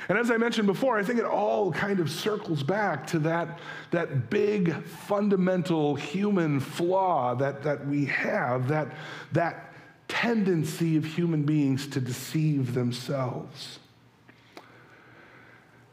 And 0.09 0.17
as 0.19 0.31
I 0.31 0.37
mentioned 0.37 0.67
before, 0.67 0.99
I 0.99 1.03
think 1.03 1.19
it 1.19 1.25
all 1.25 1.73
kind 1.73 2.01
of 2.01 2.11
circles 2.11 2.63
back 2.65 3.07
to 3.09 3.21
that, 3.21 3.61
that 3.91 4.31
big 4.31 4.75
fundamental 4.85 5.95
human 5.95 6.59
flaw 6.59 7.35
that, 7.37 7.63
that 7.63 7.87
we 7.87 8.07
have, 8.07 8.67
that, 8.69 8.89
that 9.33 9.70
tendency 10.11 10.97
of 10.97 11.05
human 11.05 11.45
beings 11.45 11.87
to 11.87 12.01
deceive 12.01 12.75
themselves. 12.75 13.79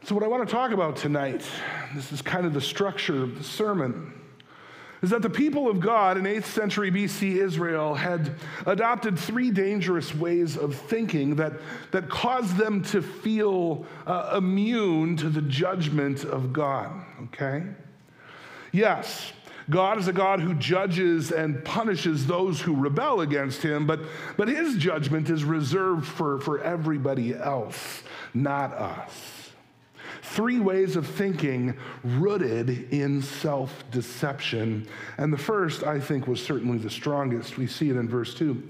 So, 0.04 0.14
what 0.14 0.24
I 0.24 0.26
want 0.26 0.46
to 0.46 0.52
talk 0.52 0.72
about 0.72 0.96
tonight, 0.96 1.42
this 1.94 2.12
is 2.12 2.20
kind 2.20 2.44
of 2.44 2.52
the 2.52 2.60
structure 2.60 3.22
of 3.22 3.38
the 3.38 3.44
sermon, 3.44 4.12
is 5.02 5.10
that 5.10 5.22
the 5.22 5.30
people 5.30 5.68
of 5.68 5.80
God 5.80 6.18
in 6.18 6.24
8th 6.24 6.46
century 6.46 6.90
BC 6.90 7.36
Israel 7.36 7.94
had 7.94 8.34
adopted 8.66 9.18
three 9.18 9.50
dangerous 9.50 10.14
ways 10.14 10.56
of 10.56 10.74
thinking 10.74 11.36
that, 11.36 11.52
that 11.92 12.08
caused 12.08 12.56
them 12.56 12.82
to 12.84 13.02
feel 13.02 13.86
uh, 14.06 14.34
immune 14.36 15.16
to 15.18 15.28
the 15.28 15.42
judgment 15.42 16.24
of 16.24 16.52
God, 16.52 16.90
okay? 17.24 17.64
Yes, 18.72 19.32
God 19.70 19.98
is 19.98 20.08
a 20.08 20.12
God 20.12 20.40
who 20.40 20.54
judges 20.54 21.30
and 21.30 21.62
punishes 21.64 22.26
those 22.26 22.60
who 22.60 22.74
rebel 22.74 23.20
against 23.20 23.62
him, 23.62 23.86
but, 23.86 24.00
but 24.36 24.48
his 24.48 24.76
judgment 24.76 25.28
is 25.28 25.44
reserved 25.44 26.06
for, 26.06 26.40
for 26.40 26.60
everybody 26.60 27.34
else, 27.34 28.02
not 28.32 28.72
us. 28.72 29.50
Three 30.22 30.58
ways 30.58 30.96
of 30.96 31.06
thinking 31.06 31.76
rooted 32.02 32.92
in 32.92 33.22
self 33.22 33.84
deception. 33.90 34.86
And 35.18 35.32
the 35.32 35.38
first, 35.38 35.84
I 35.84 36.00
think, 36.00 36.26
was 36.26 36.42
certainly 36.42 36.78
the 36.78 36.90
strongest. 36.90 37.58
We 37.58 37.66
see 37.66 37.90
it 37.90 37.96
in 37.96 38.08
verse 38.08 38.34
2. 38.34 38.62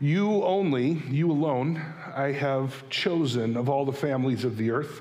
You 0.00 0.42
only, 0.42 1.02
you 1.08 1.30
alone, 1.30 1.80
I 2.14 2.32
have 2.32 2.88
chosen 2.90 3.56
of 3.56 3.68
all 3.68 3.84
the 3.84 3.92
families 3.92 4.44
of 4.44 4.56
the 4.56 4.70
earth. 4.70 5.00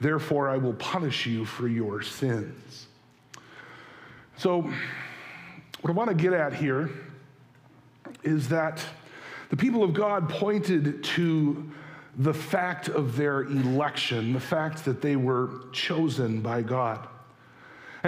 Therefore, 0.00 0.48
I 0.48 0.56
will 0.56 0.74
punish 0.74 1.26
you 1.26 1.44
for 1.44 1.68
your 1.68 2.02
sins. 2.02 2.87
So, 4.38 4.70
what 5.80 5.90
I 5.90 5.92
want 5.92 6.10
to 6.10 6.14
get 6.14 6.32
at 6.32 6.54
here 6.54 6.90
is 8.22 8.48
that 8.50 8.84
the 9.50 9.56
people 9.56 9.82
of 9.82 9.92
God 9.94 10.28
pointed 10.28 11.02
to 11.02 11.68
the 12.18 12.32
fact 12.32 12.88
of 12.88 13.16
their 13.16 13.42
election, 13.42 14.32
the 14.32 14.38
fact 14.38 14.84
that 14.84 15.02
they 15.02 15.16
were 15.16 15.50
chosen 15.72 16.40
by 16.40 16.62
God. 16.62 17.08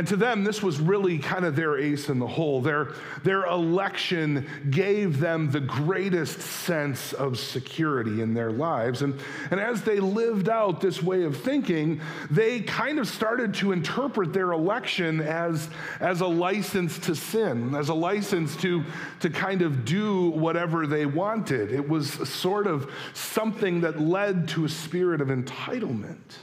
And 0.01 0.09
to 0.09 0.17
them, 0.17 0.45
this 0.45 0.63
was 0.63 0.81
really 0.81 1.19
kind 1.19 1.45
of 1.45 1.55
their 1.55 1.77
ace 1.77 2.09
in 2.09 2.19
the 2.19 2.27
hole. 2.27 2.63
Their, 2.63 2.95
their 3.23 3.45
election 3.45 4.47
gave 4.71 5.21
them 5.21 5.51
the 5.51 5.61
greatest 5.61 6.41
sense 6.41 7.13
of 7.13 7.39
security 7.39 8.23
in 8.23 8.33
their 8.33 8.51
lives. 8.51 9.03
And, 9.03 9.21
and 9.51 9.61
as 9.61 9.83
they 9.83 10.01
lived 10.01 10.49
out 10.49 10.81
this 10.81 11.03
way 11.03 11.25
of 11.25 11.37
thinking, 11.37 12.01
they 12.31 12.61
kind 12.61 12.99
of 12.99 13.09
started 13.09 13.53
to 13.57 13.73
interpret 13.73 14.33
their 14.33 14.53
election 14.53 15.21
as, 15.21 15.69
as 16.01 16.23
a 16.23 16.27
license 16.27 16.99
to 17.01 17.15
sin, 17.15 17.75
as 17.75 17.91
a 17.91 17.95
license 17.95 18.57
to, 18.57 18.83
to 19.21 19.29
kind 19.29 19.61
of 19.61 19.85
do 19.85 20.31
whatever 20.31 20.87
they 20.87 21.05
wanted. 21.05 21.73
It 21.73 21.87
was 21.87 22.11
sort 22.27 22.67
of 22.67 22.91
something 23.13 23.83
that 23.83 24.01
led 24.01 24.49
to 24.49 24.65
a 24.65 24.69
spirit 24.71 25.21
of 25.21 25.29
entitlement. 25.29 26.39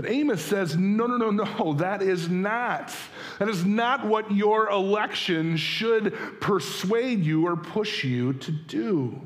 But 0.00 0.10
Amos 0.10 0.42
says, 0.42 0.78
no, 0.78 1.06
no, 1.06 1.18
no, 1.18 1.30
no, 1.30 1.74
that 1.74 2.00
is 2.00 2.30
not. 2.30 2.90
That 3.38 3.50
is 3.50 3.66
not 3.66 4.06
what 4.06 4.32
your 4.32 4.70
election 4.70 5.58
should 5.58 6.14
persuade 6.40 7.22
you 7.22 7.46
or 7.46 7.54
push 7.54 8.02
you 8.02 8.32
to 8.32 8.50
do. 8.50 9.20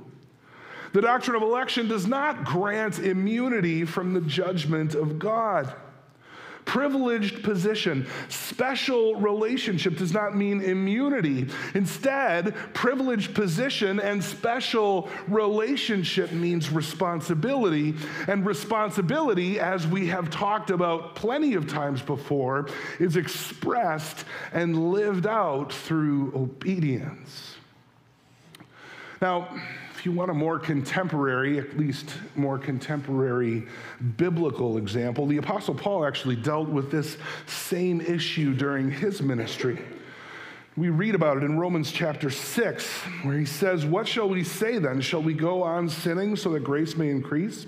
The 0.93 1.01
doctrine 1.01 1.37
of 1.37 1.43
election 1.43 1.87
does 1.87 2.09
not 2.09 2.45
grant 2.45 2.99
immunity 2.99 3.85
from 3.85 4.15
the 4.15 4.21
judgment 4.23 4.97
of 4.97 5.21
God. 5.21 5.73
Privileged 6.65 7.43
position, 7.43 8.07
special 8.29 9.17
relationship 9.17 9.97
does 9.97 10.13
not 10.13 10.35
mean 10.37 10.61
immunity. 10.63 11.49
Instead, 11.75 12.55
privileged 12.73 13.35
position 13.35 14.01
and 14.01 14.25
special 14.25 15.09
relationship 15.29 16.33
means 16.33 16.71
responsibility. 16.71 17.95
And 18.29 18.47
responsibility, 18.47 19.61
as 19.61 19.87
we 19.87 20.07
have 20.09 20.31
talked 20.31 20.71
about 20.71 21.15
plenty 21.15 21.55
of 21.55 21.69
times 21.69 22.01
before, 22.01 22.69
is 22.99 23.17
expressed 23.17 24.25
and 24.53 24.91
lived 24.91 25.27
out 25.27 25.73
through 25.73 26.33
obedience. 26.35 27.57
Now, 29.21 29.49
if 30.05 30.07
you 30.07 30.13
want 30.13 30.31
a 30.31 30.35
more 30.35 30.59
contemporary, 30.59 31.59
at 31.59 31.79
least 31.79 32.11
more 32.37 32.59
contemporary 32.59 33.67
biblical 34.19 34.77
example, 34.77 35.27
the 35.27 35.39
Apostle 35.39 35.75
Paul 35.75 36.05
actually 36.05 36.37
dealt 36.37 36.69
with 36.69 36.91
this 36.91 37.17
same 37.47 38.03
issue 38.03 38.53
during 38.53 38.91
his 38.91 39.23
ministry. 39.23 39.79
We 40.77 40.91
read 40.91 41.15
about 41.15 41.39
it 41.39 41.43
in 41.43 41.59
Romans 41.59 41.91
chapter 41.91 42.29
6, 42.29 42.87
where 43.23 43.39
he 43.39 43.47
says, 43.47 43.87
What 43.87 44.07
shall 44.07 44.29
we 44.29 44.45
say 44.45 44.77
then? 44.79 45.01
Shall 45.01 45.23
we 45.23 45.33
go 45.33 45.63
on 45.63 45.89
sinning 45.89 46.37
so 46.37 46.51
that 46.51 46.65
grace 46.65 46.99
may 46.99 47.09
increase? 47.09 47.65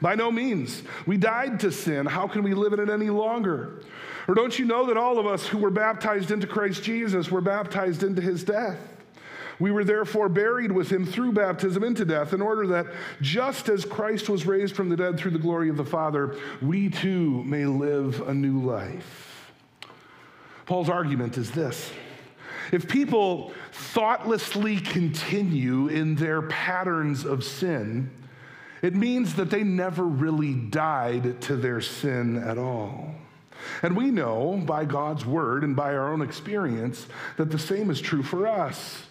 By 0.00 0.14
no 0.14 0.30
means. 0.30 0.84
We 1.04 1.16
died 1.16 1.58
to 1.60 1.72
sin. 1.72 2.06
How 2.06 2.28
can 2.28 2.44
we 2.44 2.54
live 2.54 2.74
in 2.74 2.78
it 2.78 2.90
any 2.90 3.10
longer? 3.10 3.82
Or 4.28 4.36
don't 4.36 4.56
you 4.56 4.66
know 4.66 4.86
that 4.86 4.96
all 4.96 5.18
of 5.18 5.26
us 5.26 5.48
who 5.48 5.58
were 5.58 5.70
baptized 5.70 6.30
into 6.30 6.46
Christ 6.46 6.84
Jesus 6.84 7.28
were 7.28 7.40
baptized 7.40 8.04
into 8.04 8.22
his 8.22 8.44
death? 8.44 8.78
We 9.62 9.70
were 9.70 9.84
therefore 9.84 10.28
buried 10.28 10.72
with 10.72 10.90
him 10.90 11.06
through 11.06 11.34
baptism 11.34 11.84
into 11.84 12.04
death, 12.04 12.32
in 12.32 12.42
order 12.42 12.66
that 12.66 12.86
just 13.20 13.68
as 13.68 13.84
Christ 13.84 14.28
was 14.28 14.44
raised 14.44 14.74
from 14.74 14.88
the 14.88 14.96
dead 14.96 15.16
through 15.16 15.30
the 15.30 15.38
glory 15.38 15.68
of 15.68 15.76
the 15.76 15.84
Father, 15.84 16.36
we 16.60 16.90
too 16.90 17.44
may 17.44 17.64
live 17.64 18.26
a 18.26 18.34
new 18.34 18.58
life. 18.58 19.52
Paul's 20.66 20.88
argument 20.88 21.38
is 21.38 21.52
this 21.52 21.92
if 22.72 22.88
people 22.88 23.52
thoughtlessly 23.70 24.80
continue 24.80 25.86
in 25.86 26.16
their 26.16 26.42
patterns 26.42 27.24
of 27.24 27.44
sin, 27.44 28.10
it 28.82 28.96
means 28.96 29.36
that 29.36 29.50
they 29.50 29.62
never 29.62 30.02
really 30.02 30.54
died 30.54 31.40
to 31.42 31.54
their 31.54 31.80
sin 31.80 32.36
at 32.36 32.58
all. 32.58 33.14
And 33.84 33.96
we 33.96 34.10
know 34.10 34.60
by 34.66 34.86
God's 34.86 35.24
word 35.24 35.62
and 35.62 35.76
by 35.76 35.94
our 35.94 36.12
own 36.12 36.20
experience 36.20 37.06
that 37.36 37.52
the 37.52 37.60
same 37.60 37.90
is 37.90 38.00
true 38.00 38.24
for 38.24 38.48
us. 38.48 39.04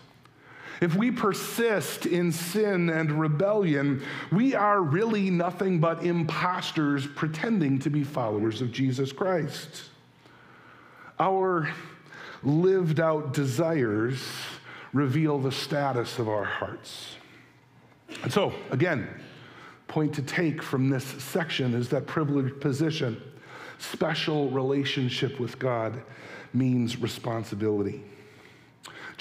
If 0.81 0.95
we 0.95 1.11
persist 1.11 2.07
in 2.07 2.31
sin 2.31 2.89
and 2.89 3.11
rebellion, 3.11 4.03
we 4.31 4.55
are 4.55 4.81
really 4.81 5.29
nothing 5.29 5.79
but 5.79 6.03
imposters 6.03 7.05
pretending 7.05 7.77
to 7.79 7.91
be 7.91 8.03
followers 8.03 8.61
of 8.61 8.71
Jesus 8.71 9.11
Christ. 9.11 9.83
Our 11.19 11.71
lived 12.41 12.99
out 12.99 13.31
desires 13.31 14.19
reveal 14.91 15.37
the 15.37 15.51
status 15.51 16.17
of 16.17 16.27
our 16.27 16.43
hearts. 16.43 17.15
And 18.23 18.33
so, 18.33 18.51
again, 18.71 19.07
point 19.87 20.15
to 20.15 20.23
take 20.23 20.63
from 20.63 20.89
this 20.89 21.05
section 21.05 21.75
is 21.75 21.89
that 21.89 22.07
privileged 22.07 22.59
position. 22.59 23.21
Special 23.77 24.49
relationship 24.49 25.39
with 25.39 25.59
God 25.59 26.01
means 26.53 26.99
responsibility. 26.99 28.03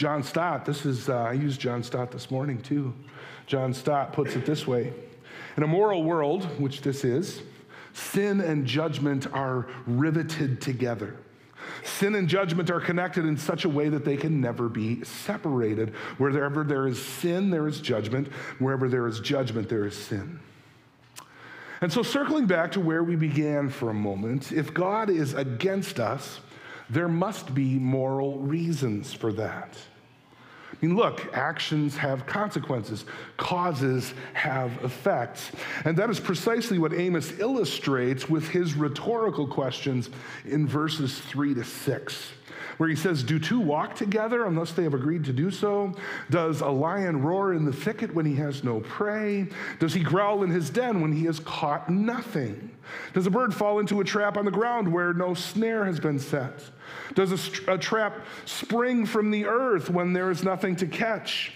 John 0.01 0.23
Stott, 0.23 0.65
this 0.65 0.87
is, 0.87 1.11
uh, 1.11 1.25
I 1.25 1.33
used 1.33 1.61
John 1.61 1.83
Stott 1.83 2.11
this 2.11 2.31
morning 2.31 2.63
too. 2.63 2.95
John 3.47 3.75
Stott 3.75 4.15
puts 4.15 4.35
it 4.35 4.47
this 4.47 4.67
way 4.67 4.95
In 5.59 5.63
a 5.63 5.67
moral 5.67 6.05
world, 6.05 6.45
which 6.59 6.81
this 6.81 7.05
is, 7.05 7.43
sin 7.93 8.41
and 8.41 8.65
judgment 8.65 9.31
are 9.35 9.69
riveted 9.87 10.63
together. 10.63 11.19
Sin 11.85 12.15
and 12.15 12.31
judgment 12.31 12.71
are 12.71 12.81
connected 12.81 13.27
in 13.27 13.37
such 13.37 13.67
a 13.67 13.69
way 13.69 13.91
that 13.91 14.07
they 14.07 14.17
can 14.17 14.41
never 14.41 14.71
be 14.71 15.05
separated. 15.05 15.91
Wherever 16.17 16.65
there 16.65 16.87
is 16.87 16.99
sin, 16.99 17.51
there 17.51 17.69
is 17.69 17.79
judgment. 17.83 18.29
Wherever 18.59 18.89
there 18.89 19.07
is 19.07 19.21
judgment, 19.21 19.69
there 19.69 19.85
is 19.85 19.95
sin. 19.95 20.41
And 21.83 21.93
so, 21.93 22.03
circling 22.03 22.47
back 22.47 22.73
to 22.73 22.81
where 22.81 23.05
we 23.05 23.17
began 23.17 23.69
for 23.69 23.91
a 23.91 23.95
moment, 23.95 24.51
if 24.51 24.73
God 24.73 25.11
is 25.11 25.35
against 25.35 26.01
us, 26.01 26.41
there 26.91 27.09
must 27.09 27.55
be 27.55 27.79
moral 27.79 28.39
reasons 28.39 29.13
for 29.13 29.33
that. 29.33 29.77
I 30.73 30.87
mean, 30.87 30.97
look, 30.97 31.35
actions 31.35 31.97
have 31.97 32.27
consequences, 32.27 33.05
causes 33.37 34.15
have 34.33 34.73
effects. 34.83 35.51
And 35.85 35.97
that 35.99 36.11
is 36.11 36.19
precisely 36.19 36.79
what 36.79 36.93
Amos 36.93 37.39
illustrates 37.39 38.29
with 38.29 38.49
his 38.49 38.75
rhetorical 38.75 39.47
questions 39.47 40.11
in 40.45 40.67
verses 40.67 41.19
three 41.19 41.55
to 41.55 41.65
six 41.65 42.31
where 42.81 42.89
he 42.89 42.97
says, 42.97 43.23
Do 43.23 43.39
two 43.39 43.61
walk 43.61 43.95
together 43.95 44.47
unless 44.47 44.73
they 44.73 44.85
have 44.85 44.95
agreed 44.95 45.23
to 45.27 45.35
do 45.35 45.51
so? 45.51 45.93
Does 46.31 46.63
a 46.63 46.69
lion 46.71 47.21
roar 47.21 47.53
in 47.53 47.67
the 47.67 47.73
thicket 47.75 48.15
when 48.15 48.25
he 48.25 48.35
has 48.37 48.65
no 48.65 48.81
prey? 48.81 49.49
Does 49.79 49.93
he 49.93 50.03
growl 50.03 50.45
in 50.45 50.49
his 50.49 50.71
den 50.71 51.03
when 51.03 51.13
he 51.13 51.27
has 51.27 51.41
caught 51.41 51.91
nothing? 51.91 52.71
Does 53.13 53.27
a 53.27 53.31
bird 53.31 53.53
fall 53.53 53.81
into 53.81 54.01
a 54.01 54.05
trap 54.05 54.39
on 54.39 54.47
the 54.47 54.51
ground 54.51 54.91
where 54.91 55.13
no 55.13 55.35
snare 55.35 55.85
has 55.85 56.01
been 56.01 56.19
set? 56.19 56.63
Does 57.15 57.61
a, 57.69 57.73
a 57.75 57.77
trap 57.77 58.25
spring 58.47 59.05
from 59.05 59.31
the 59.31 59.45
earth 59.45 59.91
when 59.91 60.15
there 60.15 60.31
is 60.31 60.43
nothing 60.43 60.75
to 60.77 60.87
catch? 60.87 61.53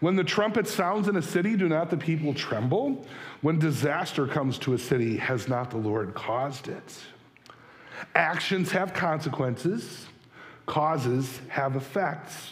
When 0.00 0.16
the 0.16 0.24
trumpet 0.24 0.66
sounds 0.66 1.06
in 1.06 1.14
a 1.14 1.22
city, 1.22 1.54
do 1.56 1.68
not 1.68 1.90
the 1.90 1.96
people 1.96 2.34
tremble? 2.34 3.06
When 3.40 3.60
disaster 3.60 4.26
comes 4.26 4.58
to 4.58 4.74
a 4.74 4.78
city, 4.78 5.16
has 5.16 5.46
not 5.46 5.70
the 5.70 5.76
Lord 5.76 6.12
caused 6.14 6.66
it? 6.66 6.98
Actions 8.16 8.72
have 8.72 8.92
consequences. 8.92 10.06
Causes 10.66 11.40
have 11.48 11.76
effects. 11.76 12.50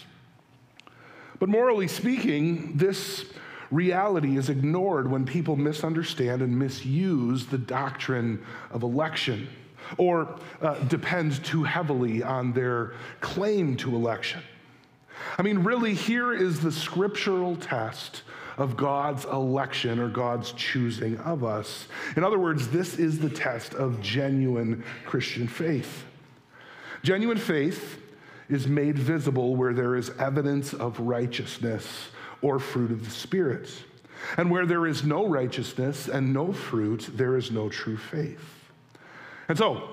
But 1.39 1.49
morally 1.49 1.89
speaking, 1.89 2.77
this 2.77 3.27
reality 3.71 4.37
is 4.37 4.49
ignored 4.49 5.11
when 5.11 5.27
people 5.27 5.57
misunderstand 5.57 6.43
and 6.43 6.57
misuse 6.59 7.47
the 7.47 7.59
doctrine 7.59 8.43
of 8.71 8.83
election 8.83 9.49
or 9.99 10.39
uh, 10.63 10.79
depend 10.85 11.45
too 11.45 11.65
heavily 11.65 12.23
on 12.23 12.53
their 12.53 12.95
claim 13.21 13.77
to 13.77 13.95
election. 13.95 14.41
I 15.39 15.43
mean, 15.43 15.59
really, 15.59 15.95
here 15.95 16.33
is 16.33 16.61
the 16.61 16.73
scriptural 16.73 17.57
test 17.57 18.23
of 18.57 18.77
God's 18.77 19.25
election 19.25 19.99
or 19.99 20.09
God's 20.09 20.53
choosing 20.53 21.19
of 21.19 21.45
us. 21.45 21.89
In 22.17 22.25
other 22.25 22.39
words, 22.39 22.69
this 22.69 22.99
is 22.99 23.19
the 23.19 23.31
test 23.31 23.75
of 23.75 24.01
genuine 24.01 24.85
Christian 25.05 25.49
faith. 25.49 26.05
Genuine 27.03 27.39
faith 27.39 28.01
is 28.49 28.67
made 28.67 28.99
visible 28.99 29.57
where 29.57 29.73
there 29.73 29.97
is 29.97 30.11
evidence 30.19 30.75
of 30.75 31.01
righteousness 31.01 32.09
or 32.43 32.59
fruit 32.59 32.91
of 32.91 33.05
the 33.05 33.11
Spirit. 33.11 33.71
And 34.37 34.51
where 34.51 34.67
there 34.67 34.87
is 34.87 35.05
no 35.05 35.27
righteousness 35.27 36.09
and 36.09 36.33
no 36.33 36.53
fruit, 36.53 37.11
there 37.13 37.37
is 37.37 37.51
no 37.51 37.69
true 37.69 37.97
faith. 37.97 38.71
And 39.49 39.59
so, 39.59 39.91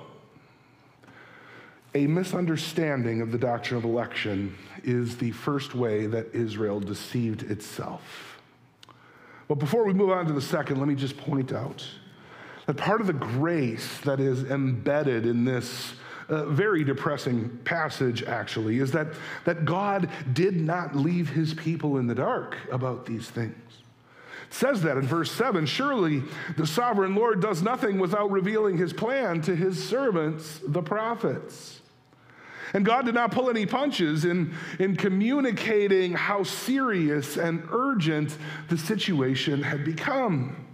a 1.94 2.08
misunderstanding 2.08 3.22
of 3.22 3.32
the 3.32 3.38
doctrine 3.38 3.78
of 3.78 3.84
election 3.84 4.58
is 4.84 5.18
the 5.18 5.32
first 5.32 5.76
way 5.76 6.08
that 6.08 6.34
Israel 6.34 6.80
deceived 6.80 7.44
itself. 7.52 8.40
But 9.50 9.60
before 9.60 9.84
we 9.84 9.94
move 9.94 10.12
on 10.12 10.26
to 10.28 10.34
the 10.34 10.42
second, 10.42 10.80
let 10.80 10.88
me 10.88 10.96
just 10.96 11.18
point 11.18 11.52
out 11.52 11.86
that 12.66 12.78
part 12.78 13.02
of 13.02 13.08
the 13.08 13.14
grace 13.14 14.00
that 14.06 14.22
is 14.22 14.46
embedded 14.46 15.26
in 15.26 15.44
this 15.44 15.94
uh, 16.32 16.46
very 16.46 16.84
depressing 16.84 17.50
passage, 17.66 18.24
actually, 18.24 18.80
is 18.80 18.92
that, 18.94 19.08
that 19.44 19.66
God 19.66 20.10
did 20.32 20.56
not 20.56 20.96
leave 20.96 21.30
his 21.30 21.54
people 21.54 21.98
in 21.98 22.08
the 22.08 22.16
dark 22.16 22.56
about 22.72 23.06
these 23.06 23.30
things. 23.30 23.56
It 24.48 24.54
says 24.54 24.82
that 24.84 24.96
in 24.98 25.04
verse 25.04 25.30
7 25.32 25.66
Surely 25.66 26.24
the 26.58 26.66
sovereign 26.66 27.16
Lord 27.16 27.42
does 27.42 27.62
nothing 27.62 28.00
without 28.00 28.32
revealing 28.32 28.78
his 28.78 28.94
plan 28.94 29.42
to 29.42 29.56
his 29.56 29.88
servants, 29.88 30.62
the 30.66 30.82
prophets. 30.82 31.82
And 32.74 32.86
God 32.86 33.06
did 33.06 33.16
not 33.16 33.32
pull 33.32 33.50
any 33.50 33.66
punches 33.66 34.24
in, 34.24 34.54
in 34.80 34.96
communicating 34.96 36.14
how 36.14 36.44
serious 36.44 37.36
and 37.36 37.68
urgent 37.72 38.38
the 38.70 38.78
situation 38.78 39.62
had 39.62 39.84
become. 39.84 40.66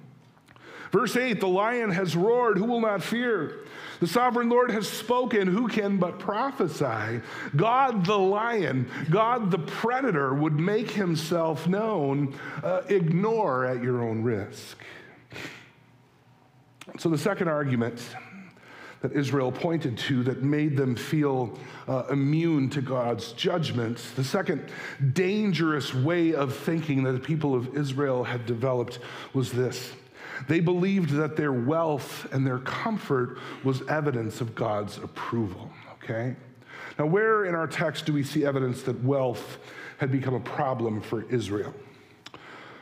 Verse 0.92 1.16
8 1.16 1.40
The 1.40 1.48
lion 1.48 1.90
has 1.92 2.16
roared, 2.16 2.58
who 2.58 2.66
will 2.66 2.82
not 2.82 3.02
fear? 3.02 3.66
The 4.00 4.08
sovereign 4.08 4.50
Lord 4.50 4.72
has 4.72 4.88
spoken, 4.88 5.48
who 5.48 5.68
can 5.68 5.98
but 5.98 6.20
prophesy? 6.20 7.22
God 7.56 8.06
the 8.06 8.18
lion, 8.18 8.90
God 9.10 9.52
the 9.52 9.60
predator 9.60 10.34
would 10.34 10.60
make 10.60 10.92
himself 10.92 11.68
known. 11.68 12.38
Uh, 12.64 12.82
ignore 12.90 13.66
at 13.66 13.82
your 13.82 14.04
own 14.04 14.24
risk. 14.24 14.78
So, 17.00 17.10
the 17.10 17.18
second 17.18 17.48
argument 17.48 18.02
that 19.02 19.12
Israel 19.14 19.52
pointed 19.52 19.98
to 19.98 20.24
that 20.24 20.42
made 20.42 20.76
them 20.76 20.96
feel 20.96 21.58
uh, 21.88 22.04
immune 22.10 22.70
to 22.72 22.82
God's 22.82 23.32
judgments, 23.34 24.12
the 24.12 24.24
second 24.24 24.72
dangerous 25.14 25.94
way 25.94 26.34
of 26.34 26.56
thinking 26.56 27.04
that 27.04 27.12
the 27.12 27.20
people 27.20 27.54
of 27.54 27.76
Israel 27.78 28.24
had 28.24 28.46
developed 28.46 29.00
was 29.34 29.52
this 29.52 29.92
they 30.48 30.60
believed 30.60 31.12
that 31.12 31.36
their 31.36 31.54
wealth 31.54 32.28
and 32.32 32.46
their 32.46 32.60
comfort 32.60 33.40
was 33.64 33.82
evidence 33.88 34.42
of 34.42 34.56
God's 34.56 34.98
approval, 34.98 35.72
okay? 36.04 36.36
Now, 37.00 37.06
where 37.06 37.46
in 37.46 37.56
our 37.56 37.68
text 37.68 38.06
do 38.06 38.14
we 38.14 38.24
see 38.24 38.46
evidence 38.46 38.84
that 38.84 39.04
wealth 39.04 39.60
had 39.98 40.12
become 40.12 40.34
a 40.34 40.40
problem 40.40 41.02
for 41.02 41.24
Israel? 41.32 41.74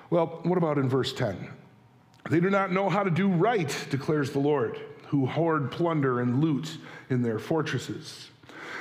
Well, 0.09 0.39
what 0.43 0.57
about 0.57 0.77
in 0.77 0.87
verse 0.87 1.13
10? 1.13 1.49
They 2.29 2.39
do 2.39 2.49
not 2.49 2.71
know 2.71 2.89
how 2.89 3.03
to 3.03 3.11
do 3.11 3.27
right, 3.27 3.75
declares 3.89 4.31
the 4.31 4.39
Lord, 4.39 4.79
who 5.07 5.25
hoard 5.25 5.71
plunder 5.71 6.21
and 6.21 6.41
loot 6.41 6.77
in 7.09 7.21
their 7.21 7.39
fortresses. 7.39 8.29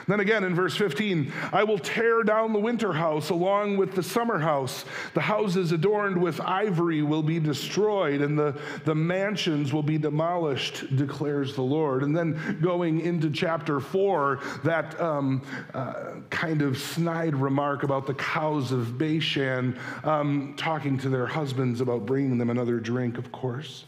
Then 0.07 0.21
again 0.21 0.45
in 0.45 0.55
verse 0.55 0.77
15, 0.77 1.33
I 1.53 1.64
will 1.64 1.79
tear 1.79 2.23
down 2.23 2.53
the 2.53 2.59
winter 2.59 2.93
house 2.93 3.31
along 3.31 3.77
with 3.77 3.95
the 3.95 4.03
summer 4.03 4.38
house. 4.38 4.85
The 5.14 5.21
houses 5.21 5.73
adorned 5.73 6.21
with 6.21 6.40
ivory 6.40 7.03
will 7.03 7.23
be 7.23 7.40
destroyed, 7.40 8.21
and 8.21 8.38
the, 8.38 8.59
the 8.85 8.95
mansions 8.95 9.73
will 9.73 9.83
be 9.83 9.99
demolished, 9.99 10.97
declares 10.97 11.55
the 11.55 11.62
Lord. 11.62 12.03
And 12.03 12.17
then 12.17 12.59
going 12.61 13.01
into 13.01 13.31
chapter 13.31 13.81
4, 13.81 14.40
that 14.64 15.01
um, 15.01 15.43
uh, 15.73 16.17
kind 16.31 16.62
of 16.62 16.77
snide 16.79 17.35
remark 17.35 17.83
about 17.83 18.07
the 18.07 18.14
cows 18.14 18.73
of 18.73 18.99
Bashan 18.99 19.79
um, 20.05 20.55
talking 20.57 20.99
to 20.99 21.09
their 21.09 21.27
husbands 21.27 21.81
about 21.81 22.07
bringing 22.07 22.38
them 22.38 22.51
another 22.51 22.79
drink, 22.81 23.19
of 23.19 23.33
course. 23.33 23.85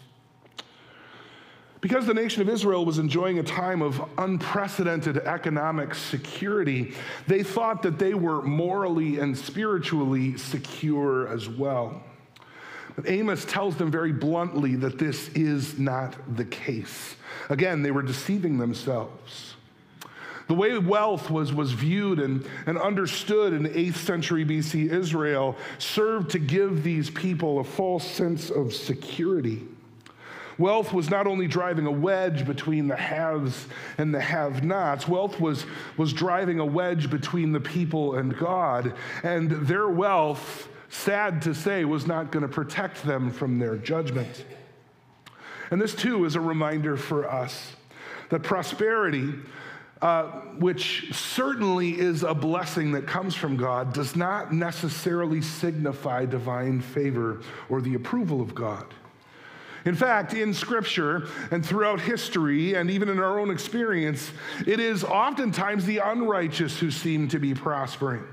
Because 1.87 2.05
the 2.05 2.15
nation 2.15 2.43
of 2.43 2.49
Israel 2.49 2.85
was 2.85 2.99
enjoying 2.99 3.39
a 3.39 3.45
time 3.45 3.81
of 3.81 4.03
unprecedented 4.19 5.19
economic 5.19 5.95
security, 5.95 6.93
they 7.29 7.45
thought 7.45 7.81
that 7.83 7.97
they 7.97 8.13
were 8.13 8.43
morally 8.43 9.21
and 9.21 9.39
spiritually 9.39 10.37
secure 10.37 11.29
as 11.29 11.49
well. 11.49 12.03
But 12.97 13.09
Amos 13.09 13.45
tells 13.45 13.77
them 13.77 13.89
very 13.89 14.11
bluntly 14.11 14.75
that 14.75 14.99
this 14.99 15.29
is 15.29 15.79
not 15.79 16.17
the 16.37 16.45
case. 16.45 17.15
Again, 17.51 17.85
they 17.85 17.93
were 17.93 18.03
deceiving 18.03 18.59
themselves. 18.59 19.55
The 20.49 20.55
way 20.55 20.77
wealth 20.79 21.31
was, 21.31 21.53
was 21.53 21.71
viewed 21.71 22.19
and, 22.19 22.45
and 22.67 22.79
understood 22.79 23.53
in 23.53 23.63
8th 23.63 23.95
century 23.95 24.45
BC 24.45 24.91
Israel 24.91 25.55
served 25.79 26.33
to 26.33 26.41
give 26.41 26.83
these 26.83 27.11
people 27.11 27.61
a 27.61 27.65
false 27.65 28.05
sense 28.05 28.51
of 28.51 28.75
security. 28.75 29.63
Wealth 30.59 30.93
was 30.93 31.11
not 31.11 31.27
only 31.27 31.47
driving 31.47 31.87
a 31.87 31.91
wedge 31.91 32.47
between 32.47 32.89
the 32.89 32.97
haves 32.97 33.67
and 33.99 34.15
the 34.15 34.21
have 34.21 34.65
nots, 34.65 35.07
wealth 35.07 35.39
was, 35.39 35.67
was 35.97 36.13
driving 36.13 36.61
a 36.61 36.65
wedge 36.65 37.11
between 37.11 37.53
the 37.53 37.61
people 37.61 38.17
and 38.17 38.37
God. 38.37 38.95
And 39.23 39.51
their 39.51 39.89
wealth, 39.89 40.69
sad 40.89 41.43
to 41.43 41.55
say, 41.55 41.85
was 41.85 42.07
not 42.07 42.31
going 42.33 42.43
to 42.43 42.49
protect 42.49 43.03
them 43.05 43.31
from 43.31 43.59
their 43.59 43.77
judgment. 43.77 44.45
And 45.71 45.81
this, 45.81 45.95
too, 45.95 46.25
is 46.25 46.37
a 46.37 46.41
reminder 46.41 46.97
for 46.97 47.31
us 47.31 47.73
that 48.31 48.43
prosperity, 48.43 49.35
uh, 50.01 50.25
which 50.59 51.13
certainly 51.13 51.99
is 51.99 52.23
a 52.23 52.35
blessing 52.35 52.93
that 52.93 53.07
comes 53.07 53.35
from 53.35 53.57
God, 53.57 53.93
does 53.93 54.17
not 54.17 54.55
necessarily 54.55 55.43
signify 55.43 56.25
divine 56.25 56.81
favor 56.81 57.43
or 57.69 57.83
the 57.83 57.95
approval 57.95 58.41
of 58.41 58.55
God. 58.55 58.87
In 59.87 59.95
fact, 59.95 60.35
in 60.35 60.53
Scripture 60.53 61.29
and 61.53 61.65
throughout 61.65 62.01
history, 62.01 62.75
and 62.75 62.91
even 62.91 63.09
in 63.09 63.21
our 63.21 63.39
own 63.39 63.51
experience, 63.51 64.33
it 64.67 64.81
is 64.81 65.05
oftentimes 65.05 65.87
the 65.87 65.99
unrighteous 65.99 66.79
who 66.79 66.91
seem 66.91 67.29
to 67.29 67.39
be 67.39 67.55
prospering. 67.55 68.25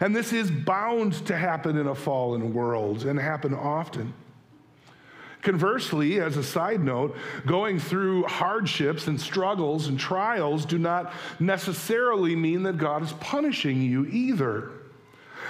And 0.00 0.16
this 0.16 0.32
is 0.32 0.50
bound 0.50 1.26
to 1.26 1.36
happen 1.36 1.76
in 1.76 1.88
a 1.88 1.94
fallen 1.94 2.54
world 2.54 3.04
and 3.04 3.18
happen 3.18 3.52
often. 3.52 4.14
Conversely, 5.42 6.20
as 6.20 6.36
a 6.36 6.42
side 6.42 6.80
note, 6.80 7.16
going 7.46 7.78
through 7.78 8.24
hardships 8.24 9.06
and 9.06 9.20
struggles 9.20 9.86
and 9.86 9.98
trials 9.98 10.64
do 10.64 10.78
not 10.78 11.12
necessarily 11.38 12.34
mean 12.34 12.62
that 12.64 12.78
God 12.78 13.02
is 13.02 13.12
punishing 13.14 13.80
you 13.82 14.06
either. 14.06 14.70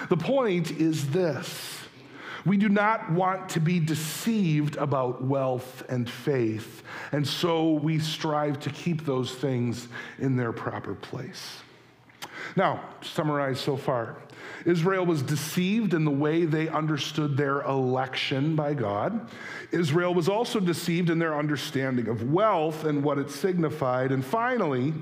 The 0.09 0.16
point 0.16 0.72
is 0.72 1.11
this 1.11 1.88
we 2.44 2.57
do 2.57 2.68
not 2.68 3.11
want 3.12 3.48
to 3.51 3.61
be 3.61 3.81
deceived 3.81 4.77
about 4.77 5.22
wealth 5.22 5.83
and 5.88 6.09
faith, 6.09 6.83
and 7.12 7.27
so 7.27 7.72
we 7.72 7.98
strive 7.98 8.61
to 8.61 8.70
keep 8.70 9.05
those 9.05 9.35
things 9.35 9.88
in 10.18 10.37
their 10.37 10.53
proper 10.53 10.94
place. 10.94 11.59
Now, 12.57 12.85
summarize 13.03 13.61
so 13.61 13.77
far, 13.77 14.16
Israel 14.64 15.07
was 15.07 15.22
deceived 15.22 15.94
in 15.94 16.05
the 16.05 16.11
way 16.11 16.44
they 16.44 16.68
understood 16.68 17.37
their 17.37 17.62
election 17.62 18.57
by 18.57 18.74
God. 18.74 19.31
Israel 19.70 20.14
was 20.14 20.29
also 20.29 20.61
deceived 20.61 21.11
in 21.11 21.18
their 21.18 21.38
understanding 21.38 22.09
of 22.09 22.31
wealth 22.31 22.85
and 22.85 23.03
what 23.03 23.18
it 23.18 23.31
signified. 23.31 24.12
And 24.12 24.24
finally, 24.24 24.94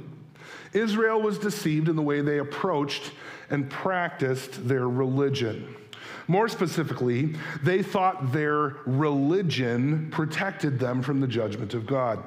Israel 0.73 1.23
was 1.23 1.39
deceived 1.39 1.89
in 1.89 1.97
the 1.97 2.03
way 2.03 2.21
they 2.21 2.39
approached 2.39 3.13
and 3.51 3.71
practiced 3.71 4.69
their 4.69 4.89
religion. 4.89 5.75
More 6.29 6.49
specifically, 6.49 7.35
they 7.63 7.83
thought 7.83 8.33
their 8.33 8.77
religion 8.85 10.09
protected 10.11 10.79
them 10.79 11.03
from 11.03 11.21
the 11.21 11.27
judgment 11.27 11.75
of 11.75 11.87
God. 11.87 12.23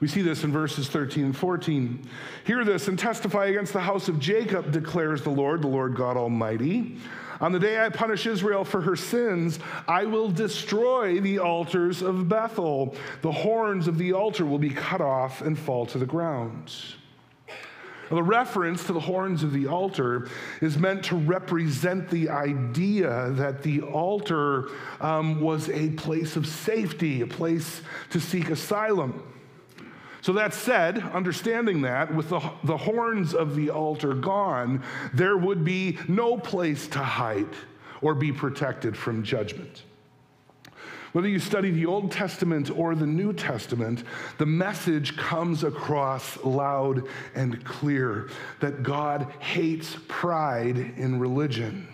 We 0.00 0.08
see 0.08 0.22
this 0.22 0.44
in 0.44 0.52
verses 0.52 0.88
13 0.88 1.24
and 1.24 1.36
14. 1.36 2.08
Hear 2.44 2.64
this 2.64 2.88
and 2.88 2.98
testify 2.98 3.46
against 3.46 3.72
the 3.72 3.80
house 3.80 4.08
of 4.08 4.18
Jacob, 4.18 4.72
declares 4.72 5.22
the 5.22 5.30
Lord, 5.30 5.62
the 5.62 5.68
Lord 5.68 5.94
God 5.94 6.16
Almighty. 6.16 6.98
On 7.40 7.52
the 7.52 7.58
day 7.58 7.84
I 7.84 7.88
punish 7.88 8.26
Israel 8.26 8.64
for 8.64 8.80
her 8.80 8.96
sins, 8.96 9.58
I 9.88 10.04
will 10.04 10.30
destroy 10.30 11.20
the 11.20 11.38
altars 11.38 12.02
of 12.02 12.28
Bethel. 12.28 12.96
The 13.22 13.32
horns 13.32 13.88
of 13.88 13.98
the 13.98 14.12
altar 14.12 14.44
will 14.44 14.58
be 14.58 14.70
cut 14.70 15.00
off 15.00 15.42
and 15.42 15.58
fall 15.58 15.86
to 15.86 15.98
the 15.98 16.06
ground. 16.06 16.72
Now, 18.14 18.20
the 18.20 18.28
reference 18.28 18.84
to 18.84 18.92
the 18.92 19.00
horns 19.00 19.42
of 19.42 19.52
the 19.52 19.66
altar 19.66 20.28
is 20.60 20.78
meant 20.78 21.04
to 21.06 21.16
represent 21.16 22.08
the 22.08 22.28
idea 22.28 23.30
that 23.30 23.64
the 23.64 23.80
altar 23.80 24.68
um, 25.00 25.40
was 25.40 25.68
a 25.68 25.90
place 25.90 26.36
of 26.36 26.46
safety, 26.46 27.22
a 27.22 27.26
place 27.26 27.82
to 28.10 28.20
seek 28.20 28.50
asylum. 28.50 29.20
So, 30.20 30.32
that 30.34 30.54
said, 30.54 30.98
understanding 30.98 31.82
that, 31.82 32.14
with 32.14 32.28
the, 32.28 32.38
the 32.62 32.76
horns 32.76 33.34
of 33.34 33.56
the 33.56 33.70
altar 33.70 34.14
gone, 34.14 34.84
there 35.12 35.36
would 35.36 35.64
be 35.64 35.98
no 36.06 36.38
place 36.38 36.86
to 36.88 37.00
hide 37.00 37.48
or 38.00 38.14
be 38.14 38.30
protected 38.30 38.96
from 38.96 39.24
judgment. 39.24 39.82
Whether 41.14 41.28
you 41.28 41.38
study 41.38 41.70
the 41.70 41.86
Old 41.86 42.10
Testament 42.10 42.76
or 42.76 42.96
the 42.96 43.06
New 43.06 43.32
Testament, 43.32 44.02
the 44.38 44.46
message 44.46 45.16
comes 45.16 45.62
across 45.62 46.42
loud 46.42 47.04
and 47.36 47.64
clear 47.64 48.30
that 48.58 48.82
God 48.82 49.32
hates 49.38 49.96
pride 50.08 50.76
in 50.76 51.20
religion. 51.20 51.86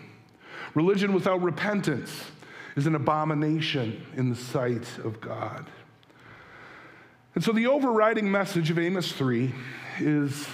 Religion 0.73 1.13
without 1.13 1.39
repentance 1.43 2.31
is 2.75 2.87
an 2.87 2.95
abomination 2.95 4.03
in 4.15 4.31
the 4.31 4.35
sight 4.35 4.87
of 5.03 5.21
God. 5.21 5.67
And 7.35 7.43
so 7.43 7.51
the 7.51 7.67
overriding 7.67 8.31
message 8.31 8.71
of 8.71 8.79
Amos 8.79 9.11
3 9.11 9.53
is 9.99 10.47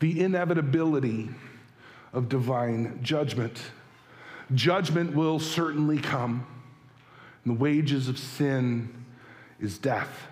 the 0.00 0.22
inevitability 0.22 1.28
of 2.14 2.30
divine 2.30 3.00
judgment. 3.02 3.60
Judgment 4.54 5.14
will 5.14 5.38
certainly 5.38 5.98
come. 5.98 6.46
And 7.48 7.56
the 7.56 7.62
wages 7.62 8.10
of 8.10 8.18
sin 8.18 9.06
is 9.58 9.78
death. 9.78 10.26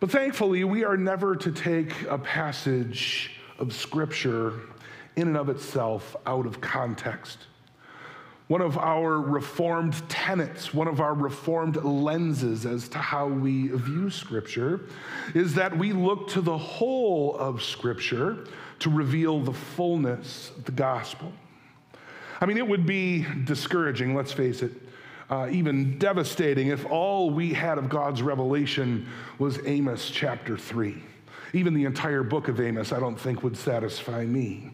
But 0.00 0.10
thankfully, 0.10 0.64
we 0.64 0.82
are 0.82 0.96
never 0.96 1.36
to 1.36 1.52
take 1.52 2.02
a 2.10 2.18
passage 2.18 3.30
of 3.60 3.72
Scripture 3.72 4.54
in 5.14 5.28
and 5.28 5.36
of 5.36 5.48
itself 5.48 6.16
out 6.26 6.46
of 6.46 6.60
context. 6.60 7.38
One 8.48 8.60
of 8.60 8.76
our 8.76 9.20
reformed 9.20 9.94
tenets, 10.08 10.74
one 10.74 10.88
of 10.88 11.00
our 11.00 11.14
reformed 11.14 11.76
lenses 11.76 12.66
as 12.66 12.88
to 12.88 12.98
how 12.98 13.28
we 13.28 13.68
view 13.68 14.10
Scripture 14.10 14.88
is 15.32 15.54
that 15.54 15.78
we 15.78 15.92
look 15.92 16.26
to 16.30 16.40
the 16.40 16.58
whole 16.58 17.36
of 17.36 17.62
Scripture 17.62 18.48
to 18.80 18.90
reveal 18.90 19.38
the 19.38 19.54
fullness 19.54 20.50
of 20.56 20.64
the 20.64 20.72
gospel. 20.72 21.32
I 22.40 22.46
mean, 22.46 22.58
it 22.58 22.66
would 22.66 22.84
be 22.84 23.24
discouraging, 23.44 24.16
let's 24.16 24.32
face 24.32 24.62
it, 24.62 24.72
uh, 25.30 25.48
even 25.50 25.98
devastating 25.98 26.68
if 26.68 26.86
all 26.86 27.30
we 27.30 27.52
had 27.52 27.78
of 27.78 27.88
God's 27.88 28.22
revelation 28.22 29.06
was 29.38 29.58
Amos 29.66 30.10
chapter 30.10 30.56
3. 30.56 30.94
Even 31.52 31.74
the 31.74 31.84
entire 31.84 32.22
book 32.22 32.48
of 32.48 32.60
Amos, 32.60 32.92
I 32.92 33.00
don't 33.00 33.18
think, 33.18 33.42
would 33.42 33.56
satisfy 33.56 34.24
me. 34.24 34.72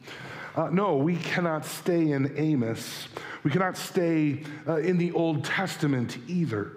Uh, 0.55 0.69
no, 0.71 0.97
we 0.97 1.17
cannot 1.17 1.65
stay 1.65 2.11
in 2.11 2.37
Amos. 2.37 3.09
We 3.43 3.51
cannot 3.51 3.77
stay 3.77 4.43
uh, 4.69 4.77
in 4.77 4.99
the 4.99 5.12
Old 5.12 5.45
Testament 5.45 6.19
either. 6.29 6.73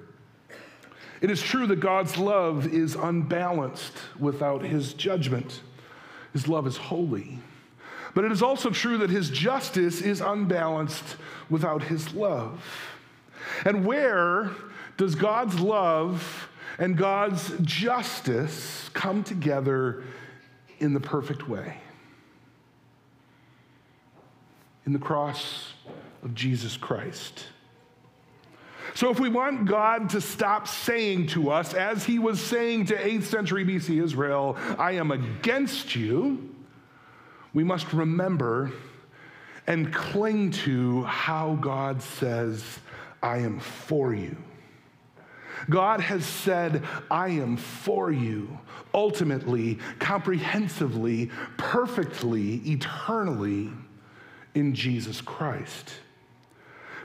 It 1.21 1.29
is 1.29 1.41
true 1.41 1.67
that 1.67 1.79
God's 1.79 2.17
love 2.17 2.67
is 2.73 2.95
unbalanced 2.95 3.93
without 4.19 4.61
his 4.61 4.93
judgment. 4.93 5.61
His 6.33 6.47
love 6.47 6.67
is 6.67 6.77
holy. 6.77 7.39
But 8.13 8.23
it 8.23 8.31
is 8.31 8.41
also 8.41 8.69
true 8.69 8.97
that 8.99 9.09
his 9.09 9.29
justice 9.29 10.01
is 10.01 10.21
unbalanced 10.21 11.17
without 11.49 11.83
his 11.83 12.13
love. 12.13 12.63
And 13.63 13.85
where 13.85 14.51
does 14.97 15.15
God's 15.15 15.59
love 15.59 16.49
and 16.77 16.97
God's 16.97 17.53
justice 17.61 18.89
come 18.93 19.23
together 19.23 20.03
in 20.79 20.93
the 20.93 20.99
perfect 20.99 21.47
way? 21.47 21.77
In 24.85 24.93
the 24.93 24.99
cross 24.99 25.73
of 26.23 26.35
Jesus 26.35 26.77
Christ. 26.77 27.45
So, 28.93 29.09
if 29.09 29.19
we 29.19 29.29
want 29.29 29.65
God 29.65 30.11
to 30.11 30.21
stop 30.21 30.67
saying 30.67 31.27
to 31.27 31.49
us, 31.51 31.73
as 31.73 32.05
he 32.05 32.19
was 32.19 32.39
saying 32.39 32.85
to 32.85 32.95
8th 32.95 33.23
century 33.23 33.65
BC 33.65 34.01
Israel, 34.01 34.57
I 34.77 34.93
am 34.93 35.11
against 35.11 35.95
you, 35.95 36.55
we 37.53 37.63
must 37.63 37.91
remember 37.93 38.71
and 39.67 39.93
cling 39.93 40.51
to 40.51 41.03
how 41.03 41.55
God 41.55 42.01
says, 42.01 42.63
I 43.25 43.39
am 43.39 43.59
for 43.59 44.13
you. 44.13 44.37
God 45.67 45.99
has 45.99 46.23
said, 46.23 46.83
I 47.09 47.29
am 47.29 47.57
for 47.57 48.11
you, 48.11 48.59
ultimately, 48.93 49.79
comprehensively, 49.97 51.31
perfectly, 51.57 52.57
eternally 52.57 53.71
in 54.53 54.75
Jesus 54.75 55.21
Christ. 55.21 55.89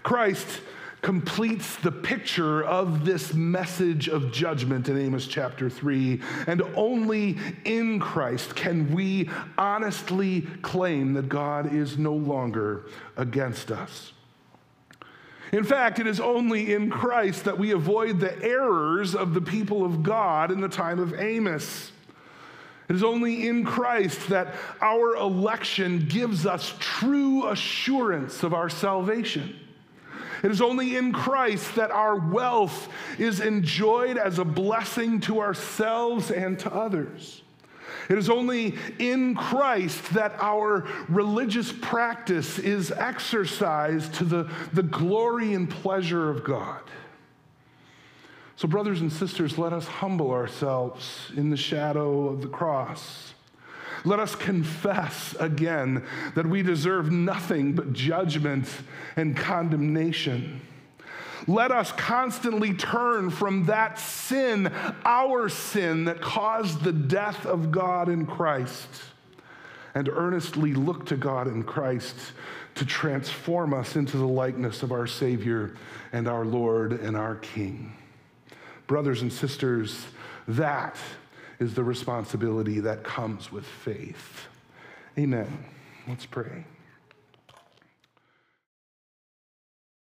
Christ 0.02 0.61
completes 1.00 1.76
the 1.76 1.92
picture 1.92 2.62
of 2.64 3.06
this 3.06 3.33
message 3.33 4.06
of 4.06 4.30
judgment 4.30 4.90
in 4.90 4.98
Amos 4.98 5.26
chapter 5.26 5.70
3. 5.70 6.20
And 6.46 6.61
only 6.76 7.38
in 7.64 7.98
Christ 7.98 8.54
can 8.54 8.92
we 8.94 9.30
honestly 9.56 10.42
claim 10.61 11.14
that 11.14 11.30
God 11.30 11.72
is 11.72 11.96
no 11.96 12.12
longer 12.12 12.90
against 13.16 13.70
us. 13.70 14.12
In 15.52 15.64
fact, 15.64 15.98
it 15.98 16.06
is 16.06 16.20
only 16.20 16.72
in 16.72 16.90
Christ 16.90 17.44
that 17.44 17.58
we 17.58 17.72
avoid 17.72 18.20
the 18.20 18.40
errors 18.42 19.14
of 19.14 19.34
the 19.34 19.40
people 19.40 19.84
of 19.84 20.02
God 20.02 20.50
in 20.50 20.60
the 20.60 20.68
time 20.68 21.00
of 21.00 21.18
Amos. 21.18 21.90
It 22.88 22.96
is 22.96 23.02
only 23.02 23.46
in 23.48 23.64
Christ 23.64 24.28
that 24.28 24.54
our 24.80 25.16
election 25.16 26.06
gives 26.08 26.46
us 26.46 26.74
true 26.78 27.48
assurance 27.48 28.42
of 28.42 28.54
our 28.54 28.68
salvation. 28.68 29.56
It 30.42 30.50
is 30.50 30.62
only 30.62 30.96
in 30.96 31.12
Christ 31.12 31.74
that 31.74 31.90
our 31.90 32.16
wealth 32.16 32.88
is 33.18 33.40
enjoyed 33.40 34.16
as 34.16 34.38
a 34.38 34.44
blessing 34.44 35.20
to 35.20 35.40
ourselves 35.40 36.30
and 36.30 36.58
to 36.60 36.72
others. 36.72 37.42
It 38.11 38.18
is 38.18 38.29
only 38.29 38.75
in 38.99 39.37
Christ 39.37 40.14
that 40.14 40.35
our 40.40 40.85
religious 41.09 41.73
practice 41.73 42.59
is 42.59 42.90
exercised 42.90 44.14
to 44.14 44.25
the, 44.25 44.51
the 44.73 44.83
glory 44.83 45.55
and 45.55 45.70
pleasure 45.70 46.29
of 46.29 46.42
God. 46.42 46.83
So, 48.57 48.66
brothers 48.66 49.01
and 49.01 49.12
sisters, 49.12 49.59
let 49.59 49.73
us 49.73 49.87
humble 49.87 50.33
ourselves 50.33 51.31
in 51.37 51.51
the 51.51 51.57
shadow 51.57 52.29
of 52.29 52.42
the 52.42 52.49
cross. 52.49 53.33
Let 54.05 54.18
us 54.18 54.35
confess 54.35 55.37
again 55.38 56.05
that 56.35 56.46
we 56.46 56.62
deserve 56.62 57.12
nothing 57.12 57.75
but 57.75 57.92
judgment 57.92 58.66
and 59.14 59.37
condemnation. 59.37 60.61
Let 61.46 61.70
us 61.70 61.92
constantly 61.92 62.74
turn 62.74 63.31
from 63.31 63.66
that 63.66 63.98
sin, 63.98 64.72
our 65.05 65.48
sin 65.48 66.05
that 66.05 66.20
caused 66.20 66.83
the 66.83 66.92
death 66.92 67.46
of 67.46 67.70
God 67.70 68.09
in 68.09 68.26
Christ, 68.26 68.88
and 69.94 70.09
earnestly 70.09 70.74
look 70.74 71.07
to 71.07 71.16
God 71.16 71.46
in 71.46 71.62
Christ 71.62 72.16
to 72.76 72.85
transform 72.85 73.74
us 73.74 73.96
into 73.96 74.16
the 74.16 74.26
likeness 74.26 74.83
of 74.83 74.92
our 74.92 75.07
Savior 75.07 75.76
and 76.12 76.29
our 76.29 76.44
Lord 76.44 76.92
and 76.92 77.16
our 77.16 77.37
King. 77.37 77.94
Brothers 78.87 79.22
and 79.22 79.33
sisters, 79.33 80.07
that 80.48 80.96
is 81.59 81.74
the 81.74 81.85
responsibility 81.85 82.81
that 82.81 83.05
comes 83.05 83.53
with 83.53 83.66
faith. 83.66 84.46
Amen. 85.18 85.64
Let's 86.09 86.26
pray. 86.26 86.64